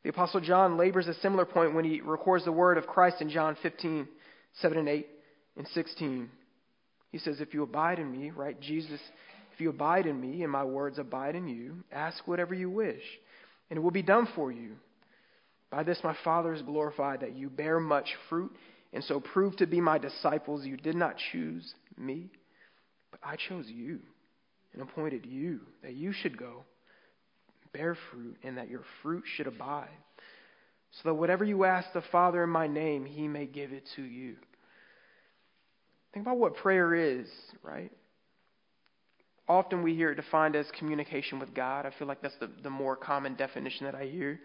The 0.03 0.09
Apostle 0.09 0.41
John 0.41 0.77
labors 0.77 1.07
a 1.07 1.13
similar 1.15 1.45
point 1.45 1.75
when 1.75 1.85
he 1.85 2.01
records 2.01 2.45
the 2.45 2.51
word 2.51 2.77
of 2.77 2.87
Christ 2.87 3.21
in 3.21 3.29
John 3.29 3.57
15, 3.61 4.07
7 4.61 4.77
and 4.77 4.87
8 4.87 5.07
and 5.57 5.67
16. 5.67 6.29
He 7.11 7.17
says, 7.17 7.41
If 7.41 7.53
you 7.53 7.63
abide 7.63 7.99
in 7.99 8.11
me, 8.11 8.29
right, 8.29 8.59
Jesus 8.59 9.01
if 9.59 9.63
you 9.63 9.71
abide 9.71 10.05
in 10.05 10.21
me 10.21 10.43
and 10.43 10.51
my 10.53 10.63
words 10.63 10.99
abide 10.99 11.35
in 11.35 11.49
you, 11.49 11.83
ask 11.91 12.25
whatever 12.25 12.53
you 12.53 12.69
wish, 12.69 13.01
and 13.69 13.75
it 13.75 13.81
will 13.81 13.91
be 13.91 14.01
done 14.01 14.25
for 14.33 14.53
you. 14.53 14.77
By 15.69 15.83
this 15.83 15.99
my 16.01 16.15
Father 16.23 16.53
is 16.53 16.61
glorified, 16.61 17.19
that 17.19 17.35
you 17.35 17.49
bear 17.49 17.77
much 17.77 18.07
fruit, 18.29 18.55
and 18.93 19.03
so 19.03 19.19
prove 19.19 19.57
to 19.57 19.67
be 19.67 19.81
my 19.81 19.97
disciples. 19.97 20.65
You 20.65 20.77
did 20.77 20.95
not 20.95 21.15
choose 21.33 21.73
me, 21.97 22.29
but 23.11 23.19
I 23.21 23.35
chose 23.35 23.65
you 23.67 23.99
and 24.71 24.81
appointed 24.81 25.25
you 25.25 25.59
that 25.83 25.93
you 25.93 26.13
should 26.13 26.37
go, 26.37 26.63
bear 27.73 27.97
fruit, 28.11 28.37
and 28.43 28.57
that 28.57 28.69
your 28.69 28.83
fruit 29.01 29.23
should 29.35 29.47
abide, 29.47 29.89
so 30.91 31.09
that 31.09 31.13
whatever 31.15 31.43
you 31.43 31.65
ask 31.65 31.91
the 31.93 32.03
Father 32.11 32.43
in 32.43 32.49
my 32.49 32.67
name, 32.67 33.05
he 33.05 33.27
may 33.27 33.45
give 33.45 33.71
it 33.71 33.87
to 33.95 34.01
you. 34.01 34.35
Think 36.13 36.25
about 36.25 36.37
what 36.37 36.55
prayer 36.55 36.95
is, 36.95 37.27
right? 37.61 37.91
often 39.49 39.81
we 39.81 39.95
hear 39.95 40.11
it 40.11 40.15
defined 40.15 40.55
as 40.55 40.67
communication 40.77 41.39
with 41.39 41.53
God. 41.53 41.85
I 41.85 41.91
feel 41.97 42.07
like 42.07 42.21
that's 42.21 42.37
the, 42.39 42.49
the 42.61 42.69
more 42.69 42.95
common 42.95 43.33
definition 43.33 43.85
that 43.85 43.95
I 43.95 44.05
hear. 44.05 44.39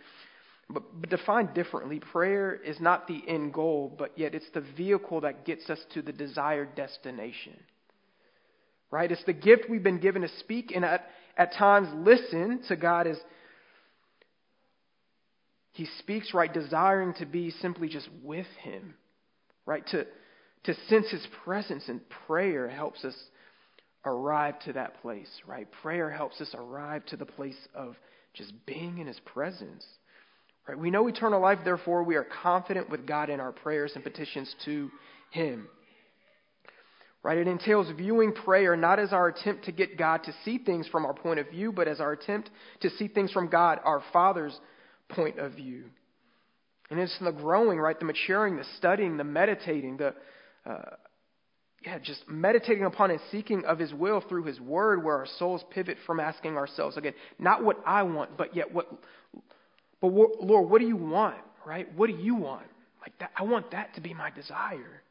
But, 0.71 0.83
but 0.99 1.11
defined 1.11 1.53
differently, 1.53 2.01
prayer 2.01 2.55
is 2.55 2.81
not 2.81 3.07
the 3.07 3.23
end 3.29 3.53
goal, 3.53 3.95
but 3.97 4.19
yet 4.19 4.35
it's 4.35 4.49
the 4.55 4.63
vehicle 4.77 5.21
that 5.21 5.45
gets 5.45 5.69
us 5.69 5.79
to 5.93 6.01
the 6.01 6.13
desired 6.13 6.75
destination. 6.75 7.53
Right? 8.91 9.13
It's 9.13 9.25
the 9.25 9.35
gift 9.35 9.69
we've 9.69 9.83
been 9.83 10.01
given 10.01 10.23
to 10.23 10.29
speak 10.41 10.73
and 10.75 10.85
at, 10.85 11.07
at 11.37 11.55
times 11.55 11.89
listen 11.95 12.63
to 12.69 12.77
God 12.77 13.07
as 13.07 13.19
He 15.73 15.87
speaks, 15.99 16.33
right? 16.35 16.53
Desiring 16.53 17.15
to 17.15 17.27
be 17.27 17.51
simply 17.51 17.89
just 17.89 18.09
with 18.23 18.47
Him. 18.61 18.95
Right? 19.67 19.87
To, 19.89 20.05
to 20.65 20.75
sense 20.89 21.11
His 21.11 21.27
presence 21.45 21.89
in 21.89 22.01
prayer 22.27 22.69
helps 22.69 23.05
us 23.05 23.15
arrive 24.05 24.59
to 24.61 24.75
that 24.75 25.01
place, 25.01 25.31
right? 25.47 25.67
Prayer 25.83 26.11
helps 26.11 26.41
us 26.41 26.55
arrive 26.55 27.07
to 27.07 27.17
the 27.17 27.25
place 27.25 27.57
of 27.75 27.97
just 28.35 28.53
being 28.67 28.99
in 28.99 29.07
His 29.07 29.21
presence. 29.25 29.85
Right? 30.69 30.79
We 30.79 30.91
know 30.91 31.07
eternal 31.09 31.41
life, 31.41 31.59
therefore, 31.65 32.03
we 32.03 32.17
are 32.17 32.27
confident 32.43 32.91
with 32.91 33.07
God 33.07 33.31
in 33.31 33.41
our 33.41 33.53
prayers 33.53 33.93
and 33.95 34.05
petitions 34.05 34.55
to 34.65 34.91
Him. 35.31 35.69
Right? 37.25 37.39
It 37.39 37.49
entails 37.49 37.91
viewing 37.97 38.33
prayer 38.33 38.77
not 38.77 39.01
as 39.01 39.15
our 39.15 39.29
attempt 39.29 39.65
to 39.65 39.73
get 39.73 39.97
God 39.97 40.23
to 40.25 40.35
see 40.45 40.59
things 40.59 40.87
from 40.87 41.07
our 41.07 41.15
point 41.15 41.41
of 41.41 41.49
view, 41.49 41.73
but 41.73 41.89
as 41.89 41.99
our 41.99 42.13
attempt 42.13 42.51
to 42.83 42.91
see 42.91 43.09
things 43.09 43.33
from 43.33 43.49
God, 43.49 43.81
our 43.83 44.03
Father's 44.13 44.57
point 45.09 45.39
of 45.39 45.53
view. 45.55 45.85
And 46.91 47.01
it's 47.01 47.19
the 47.19 47.33
growing, 47.33 47.79
right? 47.79 47.99
The 47.99 48.05
maturing, 48.05 48.57
the 48.57 48.67
studying, 48.77 49.17
the 49.17 49.25
meditating, 49.25 49.97
the 49.97 50.15
uh, 50.67 50.97
yeah, 51.83 51.99
just 51.99 52.29
meditating 52.29 52.85
upon 52.85 53.11
and 53.11 53.21
seeking 53.31 53.65
of 53.65 53.79
His 53.79 53.95
will 53.95 54.21
through 54.21 54.45
His 54.45 54.61
Word, 54.61 55.03
where 55.03 55.17
our 55.17 55.27
souls 55.39 55.65
pivot 55.71 55.97
from 56.07 56.21
asking 56.21 56.57
ourselves 56.59 56.99
again, 56.99 57.15
not 57.39 57.65
what 57.65 57.79
I 57.87 58.03
want, 58.03 58.37
but 58.37 58.55
yet 58.55 58.73
what, 58.73 58.87
but 60.03 60.09
Lord, 60.09 60.71
what 60.71 60.79
do 60.79 60.87
you 60.87 60.97
want, 60.97 61.37
right? 61.65 61.87
What 61.97 62.09
do 62.09 62.17
you 62.17 62.35
want? 62.35 62.67
Like 63.01 63.19
that, 63.19 63.31
I 63.35 63.45
want 63.45 63.71
that 63.71 63.95
to 63.95 64.03
be 64.03 64.13
my 64.13 64.31
desire. 64.31 65.03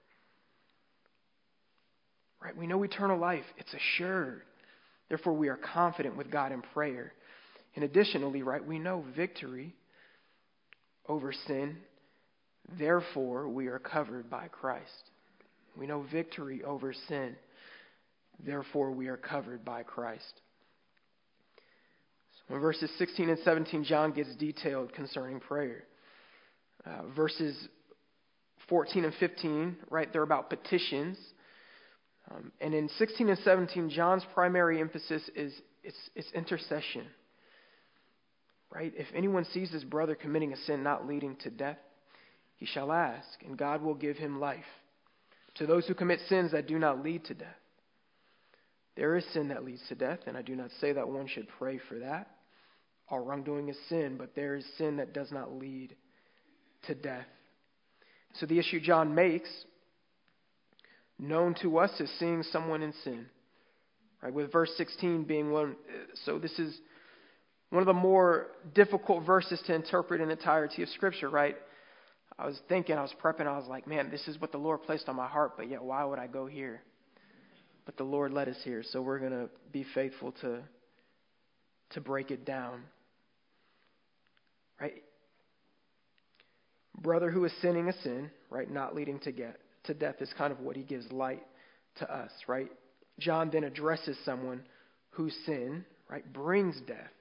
Right? 2.43 2.55
We 2.55 2.67
know 2.67 2.83
eternal 2.83 3.17
life, 3.17 3.45
it's 3.57 3.73
assured. 3.73 4.41
Therefore, 5.07 5.33
we 5.33 5.47
are 5.47 5.57
confident 5.57 6.17
with 6.17 6.29
God 6.29 6.51
in 6.51 6.61
prayer. 6.73 7.13
And 7.75 7.85
additionally, 7.85 8.43
right, 8.43 8.65
we 8.65 8.79
know 8.79 9.05
victory 9.15 9.73
over 11.07 11.33
sin. 11.47 11.77
Therefore, 12.77 13.47
we 13.47 13.67
are 13.67 13.79
covered 13.79 14.29
by 14.29 14.47
Christ. 14.47 15.11
We 15.77 15.87
know 15.87 16.05
victory 16.11 16.63
over 16.63 16.93
sin. 17.07 17.35
Therefore, 18.45 18.91
we 18.91 19.07
are 19.07 19.17
covered 19.17 19.63
by 19.63 19.83
Christ. 19.83 20.41
So 22.47 22.55
in 22.55 22.61
verses 22.61 22.91
16 22.97 23.29
and 23.29 23.39
17, 23.39 23.85
John 23.85 24.11
gets 24.11 24.35
detailed 24.35 24.93
concerning 24.93 25.39
prayer. 25.39 25.83
Uh, 26.85 27.03
verses 27.15 27.55
14 28.67 29.05
and 29.05 29.13
15, 29.15 29.77
right, 29.89 30.11
they're 30.11 30.23
about 30.23 30.49
petitions. 30.49 31.17
Um, 32.33 32.51
and 32.59 32.73
in 32.73 32.89
16 32.97 33.29
and 33.29 33.37
17, 33.39 33.89
John's 33.89 34.25
primary 34.33 34.79
emphasis 34.81 35.21
is 35.35 35.53
it's, 35.83 35.97
it's 36.15 36.31
intercession. 36.33 37.05
Right? 38.73 38.93
If 38.95 39.07
anyone 39.13 39.45
sees 39.45 39.71
his 39.71 39.83
brother 39.83 40.15
committing 40.15 40.53
a 40.53 40.57
sin 40.57 40.83
not 40.83 41.07
leading 41.07 41.35
to 41.37 41.49
death, 41.49 41.77
he 42.55 42.65
shall 42.65 42.91
ask, 42.91 43.27
and 43.45 43.57
God 43.57 43.81
will 43.81 43.93
give 43.93 44.17
him 44.17 44.39
life 44.39 44.63
to 45.55 45.67
those 45.67 45.85
who 45.85 45.93
commit 45.93 46.19
sins 46.27 46.51
that 46.53 46.67
do 46.67 46.79
not 46.79 47.03
lead 47.03 47.25
to 47.25 47.33
death. 47.33 47.47
There 48.95 49.15
is 49.15 49.25
sin 49.33 49.49
that 49.49 49.63
leads 49.63 49.81
to 49.89 49.95
death, 49.95 50.19
and 50.27 50.37
I 50.37 50.41
do 50.41 50.55
not 50.55 50.69
say 50.79 50.93
that 50.93 51.07
one 51.07 51.27
should 51.27 51.47
pray 51.59 51.79
for 51.89 51.99
that. 51.99 52.29
All 53.09 53.19
wrongdoing 53.19 53.69
is 53.69 53.77
sin, 53.89 54.15
but 54.17 54.35
there 54.35 54.55
is 54.55 54.65
sin 54.77 54.97
that 54.97 55.13
does 55.13 55.31
not 55.31 55.53
lead 55.53 55.95
to 56.87 56.95
death. 56.95 57.25
So 58.35 58.45
the 58.45 58.57
issue 58.59 58.79
John 58.79 59.13
makes, 59.13 59.49
known 61.23 61.55
to 61.61 61.77
us 61.77 61.91
as 61.99 62.09
seeing 62.19 62.43
someone 62.43 62.81
in 62.81 62.93
sin. 63.03 63.25
Right, 64.21 64.33
with 64.33 64.51
verse 64.51 64.71
16 64.77 65.23
being 65.23 65.51
one, 65.51 65.75
so 66.25 66.39
this 66.39 66.57
is 66.57 66.77
one 67.71 67.81
of 67.81 67.87
the 67.87 67.93
more 67.93 68.47
difficult 68.73 69.25
verses 69.25 69.61
to 69.67 69.73
interpret 69.73 70.21
in 70.21 70.29
entirety 70.29 70.81
of 70.81 70.89
Scripture, 70.89 71.29
right? 71.29 71.57
I 72.39 72.45
was 72.45 72.57
thinking, 72.69 72.95
I 72.95 73.01
was 73.01 73.13
prepping, 73.21 73.47
I 73.47 73.57
was 73.57 73.67
like, 73.67 73.85
man, 73.85 74.09
this 74.09 74.25
is 74.27 74.39
what 74.39 74.51
the 74.53 74.57
Lord 74.57 74.83
placed 74.83 75.09
on 75.09 75.17
my 75.17 75.27
heart, 75.27 75.57
but 75.57 75.69
yet 75.69 75.83
why 75.83 76.05
would 76.05 76.19
I 76.19 76.27
go 76.27 76.45
here? 76.45 76.81
But 77.85 77.97
the 77.97 78.05
Lord 78.05 78.31
led 78.31 78.47
us 78.47 78.55
here, 78.63 78.81
so 78.91 79.01
we're 79.01 79.19
going 79.19 79.31
to 79.31 79.49
be 79.71 79.85
faithful 79.93 80.31
to 80.41 80.61
to 81.91 82.01
break 82.01 82.31
it 82.31 82.45
down. 82.45 82.81
Right? 84.79 85.03
Brother 86.97 87.29
who 87.29 87.45
is 87.45 87.51
sinning 87.61 87.87
a 87.87 87.93
sin, 88.01 88.31
right, 88.49 88.69
not 88.69 88.95
leading 88.95 89.19
to 89.19 89.31
get 89.31 89.59
to 89.85 89.93
death 89.93 90.15
is 90.19 90.29
kind 90.37 90.51
of 90.51 90.59
what 90.59 90.75
he 90.75 90.83
gives 90.83 91.11
light 91.11 91.43
to 91.97 92.13
us, 92.13 92.31
right? 92.47 92.71
John 93.19 93.49
then 93.51 93.63
addresses 93.63 94.17
someone 94.25 94.63
whose 95.11 95.35
sin, 95.45 95.85
right, 96.09 96.31
brings 96.33 96.79
death. 96.87 97.11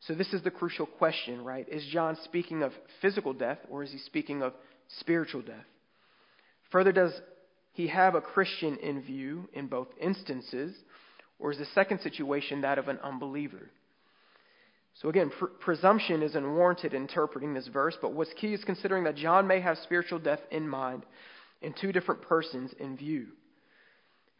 So, 0.00 0.14
this 0.14 0.32
is 0.32 0.42
the 0.42 0.50
crucial 0.50 0.86
question, 0.86 1.42
right? 1.42 1.66
Is 1.68 1.84
John 1.90 2.16
speaking 2.24 2.62
of 2.62 2.72
physical 3.00 3.32
death 3.32 3.58
or 3.70 3.82
is 3.82 3.90
he 3.90 3.98
speaking 3.98 4.42
of 4.42 4.52
spiritual 5.00 5.42
death? 5.42 5.64
Further, 6.70 6.92
does 6.92 7.12
he 7.72 7.88
have 7.88 8.14
a 8.14 8.20
Christian 8.20 8.76
in 8.78 9.02
view 9.02 9.48
in 9.52 9.66
both 9.68 9.88
instances, 10.00 10.76
or 11.38 11.52
is 11.52 11.58
the 11.58 11.66
second 11.74 12.00
situation 12.00 12.60
that 12.60 12.78
of 12.78 12.88
an 12.88 12.98
unbeliever? 13.02 13.70
So, 15.00 15.08
again, 15.08 15.30
pr- 15.38 15.46
presumption 15.60 16.22
is 16.22 16.34
unwarranted 16.34 16.94
interpreting 16.94 17.54
this 17.54 17.68
verse, 17.68 17.96
but 18.00 18.12
what's 18.12 18.32
key 18.34 18.54
is 18.54 18.64
considering 18.64 19.04
that 19.04 19.16
John 19.16 19.46
may 19.46 19.60
have 19.60 19.78
spiritual 19.78 20.18
death 20.18 20.40
in 20.50 20.68
mind 20.68 21.04
in 21.66 21.72
two 21.72 21.90
different 21.90 22.22
persons 22.22 22.72
in 22.78 22.96
view. 22.96 23.26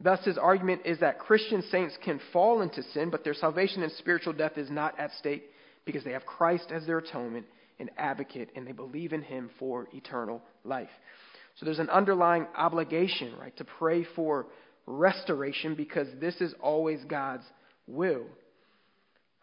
Thus, 0.00 0.24
his 0.24 0.38
argument 0.38 0.82
is 0.84 1.00
that 1.00 1.18
Christian 1.18 1.60
saints 1.72 1.98
can 2.04 2.20
fall 2.32 2.62
into 2.62 2.84
sin, 2.94 3.10
but 3.10 3.24
their 3.24 3.34
salvation 3.34 3.82
and 3.82 3.90
spiritual 3.92 4.32
death 4.32 4.56
is 4.56 4.70
not 4.70 4.98
at 5.00 5.10
stake 5.18 5.42
because 5.84 6.04
they 6.04 6.12
have 6.12 6.24
Christ 6.24 6.70
as 6.70 6.86
their 6.86 6.98
atonement 6.98 7.46
and 7.80 7.90
advocate, 7.98 8.50
and 8.54 8.64
they 8.64 8.72
believe 8.72 9.12
in 9.12 9.22
him 9.22 9.50
for 9.58 9.88
eternal 9.92 10.40
life. 10.64 10.88
So 11.56 11.66
there's 11.66 11.80
an 11.80 11.90
underlying 11.90 12.46
obligation, 12.54 13.34
right, 13.40 13.56
to 13.56 13.64
pray 13.64 14.06
for 14.14 14.46
restoration 14.86 15.74
because 15.74 16.06
this 16.20 16.40
is 16.40 16.54
always 16.60 17.00
God's 17.08 17.44
will. 17.88 18.26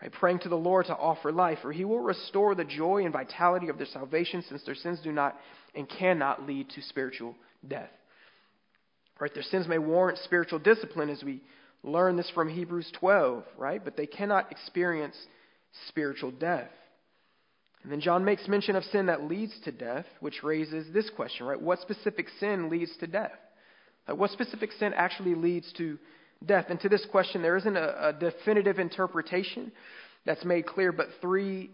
Right, 0.01 0.11
praying 0.11 0.39
to 0.39 0.49
the 0.49 0.55
Lord 0.55 0.85
to 0.85 0.95
offer 0.95 1.33
life, 1.33 1.59
for 1.61 1.73
he 1.73 1.83
will 1.83 1.99
restore 1.99 2.55
the 2.55 2.63
joy 2.63 3.03
and 3.03 3.11
vitality 3.11 3.67
of 3.67 3.77
their 3.77 3.87
salvation 3.87 4.41
since 4.47 4.63
their 4.63 4.75
sins 4.75 4.99
do 5.03 5.11
not 5.11 5.35
and 5.75 5.89
cannot 5.89 6.47
lead 6.47 6.69
to 6.69 6.81
spiritual 6.81 7.35
death. 7.67 7.89
Right? 9.20 9.34
Their 9.34 9.43
sins 9.43 9.67
may 9.67 9.77
warrant 9.77 10.20
spiritual 10.20 10.60
discipline 10.60 11.10
as 11.10 11.24
we 11.24 11.41
learn 11.84 12.15
this 12.15 12.32
from 12.34 12.50
Hebrews 12.50 12.91
12, 13.00 13.43
right? 13.58 13.84
But 13.84 13.98
they 13.98 14.08
cannot 14.08 14.51
experience 14.51 15.15
spiritual 15.89 16.32
death. 16.32 16.70
And 17.84 17.91
then 17.91 18.00
John 18.00 18.24
makes 18.24 18.48
mention 18.48 18.75
of 18.75 18.84
sin 18.86 19.08
that 19.08 19.24
leads 19.24 19.53
to 19.65 19.72
death, 19.72 20.05
which 20.22 20.41
raises 20.43 20.91
this 20.93 21.10
question, 21.15 21.46
right? 21.46 21.62
What 21.62 21.82
specific 21.82 22.27
sin 22.39 22.70
leads 22.70 22.96
to 22.98 23.08
death? 23.08 23.32
Like 24.08 24.17
what 24.17 24.32
specific 24.32 24.72
sin 24.79 24.93
actually 24.96 25.36
leads 25.36 25.72
to 25.74 25.98
death? 26.46 26.65
And 26.70 26.79
to 26.82 26.89
this 26.89 27.05
question, 27.12 27.41
there 27.41 27.58
isn't 27.58 27.77
a, 27.77 28.10
a 28.10 28.13
definitive 28.13 28.79
interpretation 28.79 29.72
that's 30.25 30.46
made 30.46 30.65
clear, 30.65 30.93
but 30.93 31.08
three 31.22 31.72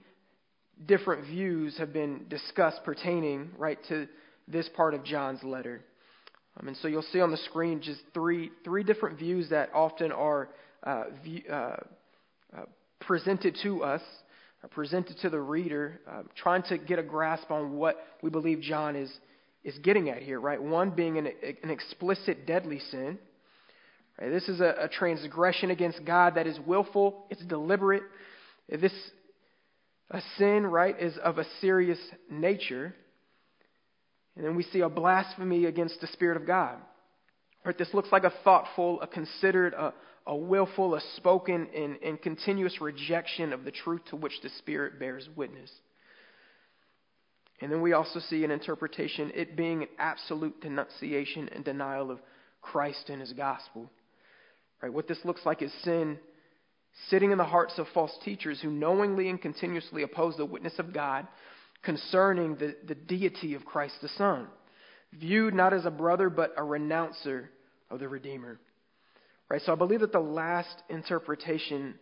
different 0.86 1.26
views 1.26 1.78
have 1.78 1.94
been 1.94 2.26
discussed 2.30 2.84
pertaining, 2.84 3.52
right, 3.58 3.78
to 3.90 4.08
this 4.50 4.70
part 4.76 4.94
of 4.94 5.04
John's 5.04 5.44
letter. 5.44 5.82
Um, 6.60 6.68
and 6.68 6.78
so 6.78 6.88
you'll 6.88 7.02
see 7.14 7.22
on 7.22 7.32
the 7.32 7.38
screen 7.38 7.82
just 7.82 8.02
three, 8.14 8.52
three 8.64 8.84
different 8.84 9.20
views 9.20 9.50
that 9.50 9.70
often 9.74 10.12
are 10.12 10.50
uh, 10.84 11.04
view, 11.24 11.44
uh, 11.50 11.54
uh, 12.58 12.66
presented 13.02 13.58
to 13.64 13.84
us, 13.84 14.02
uh, 14.64 14.68
presented 14.68 15.18
to 15.20 15.30
the 15.30 15.40
reader, 15.40 16.00
uh, 16.10 16.24
trying 16.36 16.64
to 16.64 16.78
get 16.78 17.00
a 17.00 17.04
grasp 17.04 17.52
on 17.52 17.74
what 17.74 17.98
we 18.22 18.30
believe 18.30 18.62
John 18.62 18.96
is, 18.96 19.12
is 19.64 19.78
getting 19.80 20.10
at 20.10 20.22
here, 20.22 20.40
right? 20.40 20.62
One 20.62 20.92
being 20.92 21.18
an, 21.18 21.28
an 21.64 21.70
explicit 21.70 22.46
deadly 22.46 22.80
sin. 22.92 23.20
Right? 24.20 24.30
This 24.30 24.50
is 24.50 24.60
a, 24.60 24.76
a 24.82 24.90
transgression 24.90 25.72
against 25.72 26.04
God 26.06 26.36
that 26.36 26.48
is 26.48 26.58
willful, 26.66 27.26
it's 27.30 27.44
deliberate. 27.46 28.04
This 28.70 28.94
a 30.12 30.22
sin, 30.38 30.66
right, 30.66 31.00
is 31.00 31.18
of 31.24 31.38
a 31.38 31.46
serious 31.62 32.00
nature. 32.30 32.96
And 34.40 34.48
then 34.48 34.56
we 34.56 34.64
see 34.64 34.80
a 34.80 34.88
blasphemy 34.88 35.66
against 35.66 36.00
the 36.00 36.08
Spirit 36.08 36.38
of 36.38 36.48
God. 36.48 36.78
Right, 37.66 37.78
this 37.78 37.94
looks 37.94 38.08
like 38.10 38.24
a 38.24 38.32
thoughtful, 38.46 39.02
a 39.02 39.08
considered, 39.08 39.74
a, 39.74 39.94
a 40.26 40.34
willful, 40.34 40.96
a 40.96 41.02
spoken, 41.18 41.68
and, 41.76 41.98
and 42.02 42.22
continuous 42.22 42.80
rejection 42.80 43.52
of 43.52 43.66
the 43.66 43.72
truth 43.72 44.00
to 44.12 44.16
which 44.16 44.32
the 44.42 44.48
Spirit 44.60 44.98
bears 44.98 45.28
witness. 45.36 45.70
And 47.60 47.70
then 47.70 47.82
we 47.82 47.92
also 47.92 48.22
see 48.22 48.46
an 48.46 48.52
interpretation, 48.52 49.34
it 49.36 49.58
being 49.58 49.82
an 49.82 49.90
absolute 50.00 50.62
denunciation 50.62 51.50
and 51.54 51.66
denial 51.66 52.10
of 52.10 52.20
Christ 52.62 53.10
and 53.10 53.20
his 53.20 53.34
gospel. 53.34 53.92
Right? 54.82 54.94
What 54.94 55.10
this 55.10 55.20
looks 55.26 55.42
like 55.46 55.62
is 55.62 55.74
sin 55.84 56.18
sitting 57.10 57.32
in 57.32 57.38
the 57.38 57.44
hearts 57.44 57.74
of 57.78 57.88
false 57.94 58.18
teachers 58.24 58.62
who 58.62 58.72
knowingly 58.72 59.28
and 59.28 59.42
continuously 59.42 60.04
oppose 60.04 60.38
the 60.38 60.46
witness 60.46 60.80
of 60.80 60.94
God 60.94 61.28
concerning 61.84 62.56
the, 62.56 62.76
the 62.88 62.96
deity 62.96 63.56
of 63.56 63.66
Christ 63.66 63.96
the 64.02 64.10
Son, 64.10 64.48
viewed 65.14 65.54
not 65.54 65.74
as 65.74 65.86
a 65.86 65.92
brother, 65.92 66.30
but 66.30 66.54
a 66.58 66.64
renouncer 66.64 67.50
of 67.90 68.00
the 68.00 68.08
Redeemer. 68.08 68.60
Right? 69.50 69.62
So 69.66 69.72
I 69.72 69.76
believe 69.76 70.02
that 70.02 70.12
the 70.12 70.20
last 70.20 70.84
interpretation 70.90 71.96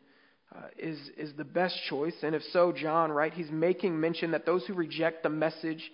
uh, 0.56 0.68
is, 0.78 0.98
is 1.18 1.34
the 1.38 1.44
best 1.44 1.76
choice. 1.90 2.16
And 2.24 2.36
if 2.36 2.42
so, 2.52 2.72
John, 2.72 3.12
right, 3.12 3.34
he's 3.34 3.52
making 3.52 4.00
mention 4.00 4.32
that 4.32 4.46
those 4.46 4.66
who 4.66 4.74
reject 4.74 5.24
the 5.24 5.30
message 5.30 5.92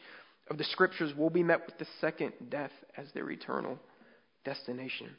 of 0.49 0.57
the 0.57 0.63
Scriptures 0.65 1.15
will 1.15 1.29
be 1.29 1.43
met 1.43 1.65
with 1.65 1.77
the 1.77 1.87
second 2.01 2.33
death 2.49 2.71
as 2.97 3.07
their 3.13 3.29
eternal 3.29 3.77
destination. 4.45 5.09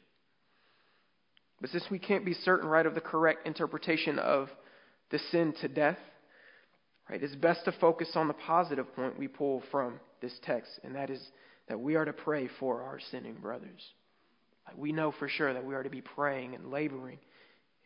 But 1.61 1.69
since 1.69 1.85
we 1.89 1.99
can't 1.99 2.25
be 2.25 2.33
certain, 2.33 2.67
right, 2.67 2.85
of 2.85 2.95
the 2.95 3.01
correct 3.01 3.47
interpretation 3.47 4.19
of 4.19 4.49
the 5.11 5.19
sin 5.31 5.53
to 5.61 5.67
death, 5.67 5.97
Right? 7.09 7.21
It's 7.21 7.35
best 7.35 7.65
to 7.65 7.71
focus 7.73 8.09
on 8.15 8.27
the 8.27 8.33
positive 8.33 8.93
point 8.95 9.19
we 9.19 9.27
pull 9.27 9.61
from 9.71 9.99
this 10.21 10.33
text, 10.43 10.71
and 10.83 10.95
that 10.95 11.09
is 11.09 11.21
that 11.67 11.79
we 11.79 11.95
are 11.95 12.05
to 12.05 12.13
pray 12.13 12.49
for 12.59 12.81
our 12.81 12.99
sinning 13.11 13.35
brothers. 13.41 13.81
Like 14.67 14.77
we 14.77 14.91
know 14.91 15.13
for 15.17 15.27
sure 15.27 15.53
that 15.53 15.65
we 15.65 15.75
are 15.75 15.83
to 15.83 15.89
be 15.89 16.01
praying 16.01 16.55
and 16.55 16.71
laboring 16.71 17.19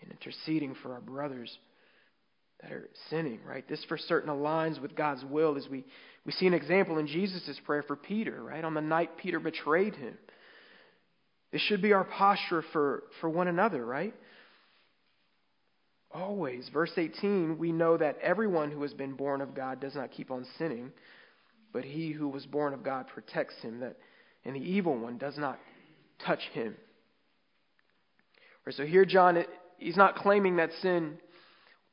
and 0.01 0.12
interceding 0.12 0.75
for 0.82 0.93
our 0.93 1.01
brothers 1.01 1.58
that 2.62 2.71
are 2.71 2.89
sinning, 3.10 3.39
right? 3.45 3.67
This 3.67 3.84
for 3.86 3.97
certain 3.97 4.29
aligns 4.29 4.82
with 4.82 4.95
God's 4.95 5.23
will 5.25 5.58
as 5.58 5.67
we, 5.69 5.86
we 6.25 6.32
see 6.34 6.47
an 6.47 6.53
example 6.53 6.97
in 6.97 7.08
Jesus' 7.08 7.60
prayer 7.65 7.84
for 7.84 7.95
Peter, 7.95 8.41
right? 8.43 8.63
On 8.63 8.73
the 8.73 8.82
night 8.82 9.12
Peter 9.17 9.39
betrayed 9.39 9.95
him. 9.95 10.17
This 11.51 11.62
should 11.63 11.82
be 11.82 11.93
our 11.93 12.03
posture 12.03 12.63
for, 12.73 13.03
for 13.21 13.29
one 13.29 13.47
another, 13.47 13.86
right? 13.86 14.13
Always. 16.12 16.69
Verse 16.74 16.91
18, 16.98 17.58
we 17.58 17.72
know 17.72 17.98
that 17.98 18.17
everyone 18.22 18.72
who 18.72 18.82
has 18.82 18.93
been 18.93 19.13
born 19.13 19.41
of 19.41 19.54
God 19.54 19.80
does 19.80 19.95
not 19.95 20.12
keep 20.12 20.32
on 20.32 20.45
sinning, 20.58 20.91
but 21.72 21.84
he 21.84 22.12
who 22.12 22.28
was 22.28 22.45
born 22.45 22.74
of 22.74 22.84
God 22.84 23.08
protects 23.08 23.56
him, 23.62 23.80
that, 23.82 23.95
and 24.43 24.56
the 24.56 24.60
evil 24.60 24.98
one 24.98 25.17
does 25.17 25.38
not 25.38 25.60
touch 26.26 26.41
him. 26.54 26.76
Right, 28.65 28.76
so 28.76 28.86
here, 28.86 29.06
John, 29.06 29.43
he's 29.78 29.98
not 29.98 30.15
claiming 30.15 30.58
that 30.58 30.72
sin 30.82 31.17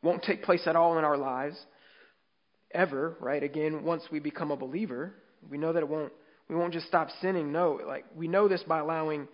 won't 0.03 0.23
take 0.23 0.43
place 0.43 0.63
at 0.67 0.77
all 0.77 0.99
in 0.99 1.05
our 1.05 1.17
lives, 1.19 1.57
ever, 2.73 3.17
right? 3.21 3.43
Again, 3.43 3.85
once 3.85 4.05
we 4.11 4.19
become 4.19 4.51
a 4.51 4.57
believer, 4.57 5.15
we 5.51 5.59
know 5.59 5.73
that 5.73 5.83
it 5.83 5.89
won't, 5.89 6.13
we 6.49 6.57
won't 6.57 6.73
just 6.73 6.87
stop 6.87 7.09
sinning. 7.21 7.53
No, 7.53 7.81
like, 7.87 8.07
we 8.15 8.29
know 8.29 8.49
this 8.49 8.63
by 8.63 8.79
allowing 8.79 9.29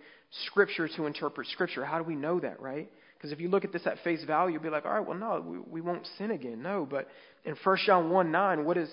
Scripture 0.47 0.89
to 0.89 1.05
interpret 1.05 1.47
Scripture. 1.47 1.85
How 1.85 1.99
do 1.99 2.03
we 2.03 2.15
know 2.15 2.39
that, 2.39 2.59
right? 2.59 2.91
Because 3.23 3.31
if 3.31 3.39
you 3.39 3.47
look 3.47 3.63
at 3.63 3.71
this 3.71 3.87
at 3.87 3.99
face 4.03 4.21
value, 4.25 4.55
you'll 4.55 4.63
be 4.63 4.69
like, 4.69 4.83
all 4.83 4.91
right, 4.91 5.07
well, 5.07 5.17
no, 5.17 5.41
we, 5.41 5.57
we 5.59 5.79
won't 5.79 6.05
sin 6.17 6.29
again. 6.29 6.61
No, 6.61 6.85
but 6.85 7.07
in 7.45 7.55
1 7.63 7.77
John 7.85 8.09
1 8.09 8.31
9, 8.33 8.65
what, 8.65 8.75
is, 8.75 8.89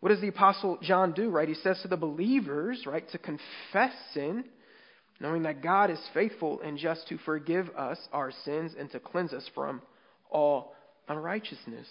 what 0.00 0.10
does 0.10 0.20
the 0.20 0.28
Apostle 0.28 0.76
John 0.82 1.12
do, 1.12 1.30
right? 1.30 1.48
He 1.48 1.54
says 1.54 1.80
to 1.80 1.88
the 1.88 1.96
believers, 1.96 2.82
right, 2.84 3.08
to 3.12 3.18
confess 3.18 3.94
sin, 4.12 4.44
knowing 5.20 5.44
that 5.44 5.62
God 5.62 5.90
is 5.90 5.98
faithful 6.12 6.60
and 6.60 6.76
just 6.76 7.08
to 7.08 7.16
forgive 7.24 7.70
us 7.70 7.96
our 8.12 8.30
sins 8.44 8.74
and 8.78 8.90
to 8.90 9.00
cleanse 9.00 9.32
us 9.32 9.48
from 9.54 9.80
all 10.30 10.74
unrighteousness. 11.08 11.86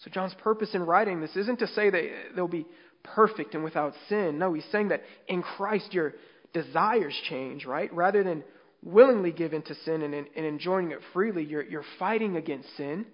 So, 0.00 0.10
John's 0.10 0.34
purpose 0.42 0.70
in 0.74 0.82
writing 0.82 1.20
this 1.20 1.36
isn't 1.36 1.60
to 1.60 1.68
say 1.68 1.90
that 1.90 2.08
they'll 2.34 2.48
be 2.48 2.66
perfect 3.04 3.54
and 3.54 3.62
without 3.62 3.92
sin. 4.08 4.40
No, 4.40 4.52
he's 4.52 4.66
saying 4.72 4.88
that 4.88 5.02
in 5.28 5.44
Christ 5.44 5.94
your 5.94 6.14
desires 6.52 7.16
change, 7.30 7.64
right? 7.66 7.94
Rather 7.94 8.24
than 8.24 8.42
willingly 8.84 9.32
give 9.32 9.52
into 9.54 9.74
sin 9.84 10.02
and, 10.02 10.14
and 10.14 10.46
enjoying 10.46 10.92
it 10.92 11.00
freely, 11.12 11.42
you're, 11.42 11.62
you're 11.62 11.84
fighting 11.98 12.36
against 12.36 12.68
sin 12.76 13.06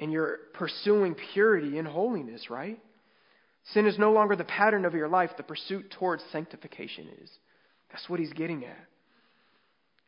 and 0.00 0.10
you're 0.10 0.38
pursuing 0.54 1.14
purity 1.32 1.78
and 1.78 1.86
holiness, 1.86 2.50
right? 2.50 2.78
Sin 3.72 3.86
is 3.86 3.98
no 3.98 4.12
longer 4.12 4.34
the 4.34 4.44
pattern 4.44 4.84
of 4.84 4.94
your 4.94 5.08
life, 5.08 5.30
the 5.36 5.44
pursuit 5.44 5.94
towards 5.98 6.24
sanctification 6.32 7.06
is. 7.22 7.30
That's 7.92 8.08
what 8.08 8.18
he's 8.18 8.32
getting 8.32 8.64
at. 8.64 8.88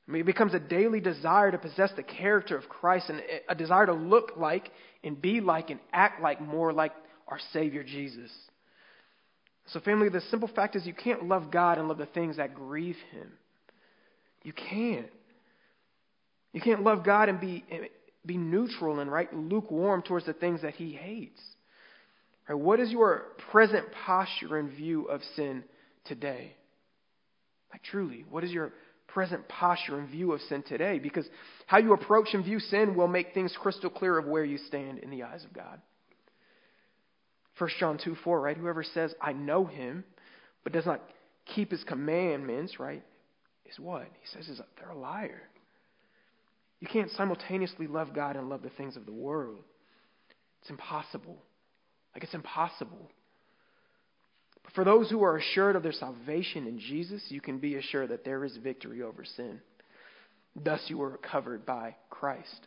I 0.07 0.11
mean, 0.11 0.21
it 0.21 0.27
becomes 0.27 0.53
a 0.53 0.59
daily 0.59 1.01
desire 1.01 1.51
to 1.51 1.59
possess 1.59 1.91
the 1.97 2.03
character 2.03 2.59
of 2.59 2.69
Christ 2.69 3.09
and 3.09 3.23
a 3.49 3.55
desire 3.55 3.87
to 3.87 3.95
look 3.95 4.33
like 4.37 4.71
and 5.03 5.21
be 5.21 5.41
like 5.41 5.71
and 5.71 5.81
act 5.93 6.21
like 6.21 6.41
more 6.41 6.73
like 6.73 6.93
our 7.29 7.39
Savior 7.53 7.83
Jesus. 7.83 8.31
So, 9.69 9.81
family, 9.81 10.11
the 10.11 10.21
simple 10.23 10.51
fact 10.55 10.77
is 10.77 10.85
you 10.85 10.93
can't 10.93 11.27
love 11.27 11.51
God 11.51 11.79
and 11.79 11.89
love 11.89 11.97
the 11.97 12.05
things 12.05 12.37
that 12.37 12.55
grieve 12.55 12.99
Him. 13.13 13.33
You 14.45 14.53
can't. 14.53 15.11
You 16.53 16.61
can't 16.61 16.85
love 16.85 17.05
God 17.05 17.29
and 17.29 17.41
be, 17.41 17.65
be 18.25 18.37
neutral 18.37 19.01
and 19.01 19.11
right 19.11 19.33
lukewarm 19.35 20.03
towards 20.03 20.27
the 20.27 20.33
things 20.33 20.63
that 20.63 20.75
He 20.75 20.93
hates. 20.93 21.41
Right, 22.49 22.55
what 22.55 22.79
is 22.79 22.91
your 22.91 23.25
present 23.51 23.87
posture 24.07 24.59
and 24.59 24.71
view 24.71 25.07
of 25.07 25.21
sin 25.35 25.65
today? 26.05 26.55
Like 27.73 27.83
truly, 27.83 28.25
what 28.31 28.45
is 28.45 28.53
your 28.53 28.73
present 29.15 29.47
posture 29.49 29.99
and 29.99 30.09
view 30.09 30.33
of 30.33 30.41
sin 30.43 30.63
today 30.67 30.99
because 30.99 31.25
how 31.67 31.79
you 31.79 31.93
approach 31.93 32.29
and 32.33 32.45
view 32.45 32.59
sin 32.59 32.97
will 32.97 33.07
make 33.07 33.33
things 33.33 33.57
crystal 33.61 33.89
clear 33.89 34.19
of 34.19 34.27
where 34.27 34.45
you 34.45 34.59
stand 34.59 34.99
in 34.99 35.09
the 35.09 35.23
eyes 35.23 35.45
of 35.45 35.53
God. 35.53 35.81
1 37.59 37.71
John 37.79 37.99
2 38.03 38.17
4, 38.25 38.41
right? 38.41 38.57
Whoever 38.57 38.83
says, 38.83 39.15
I 39.23 39.33
know 39.33 39.65
him, 39.65 40.05
but 40.65 40.73
does 40.73 40.85
not 40.85 41.01
keep 41.55 41.71
his 41.71 41.85
commandments, 41.85 42.81
right, 42.81 43.05
is 43.71 43.79
what? 43.79 44.03
He 44.03 44.37
says 44.37 44.49
is 44.49 44.61
they're 44.79 44.91
a 44.91 44.99
liar. 44.99 45.43
You 46.81 46.89
can't 46.89 47.11
simultaneously 47.13 47.87
love 47.87 48.15
God 48.15 48.37
and 48.37 48.49
love 48.49 48.63
the 48.63 48.71
things 48.71 48.97
of 48.97 49.07
the 49.07 49.13
world. 49.13 49.65
It's 50.61 50.71
impossible. 50.71 51.39
Like 52.15 52.25
it's 52.25 52.35
impossible. 52.35 53.11
But 54.63 54.73
for 54.75 54.85
those 54.85 55.11
who 55.11 55.23
are 55.23 55.37
assured 55.37 55.77
of 55.77 55.83
their 55.83 55.93
salvation 55.93 56.67
in 56.67 56.79
Jesus, 56.79 57.23
you 57.29 57.41
can 57.41 57.59
be 57.59 57.77
assured 57.77 58.11
that 58.11 58.25
there 58.25 58.45
is 58.45 58.57
victory 58.57 59.03
over 59.03 59.25
sin. 59.25 59.61
Thus 60.57 60.81
you 60.89 60.99
were 60.99 61.19
covered 61.19 61.67
by 61.67 61.97
Christ. 62.11 62.67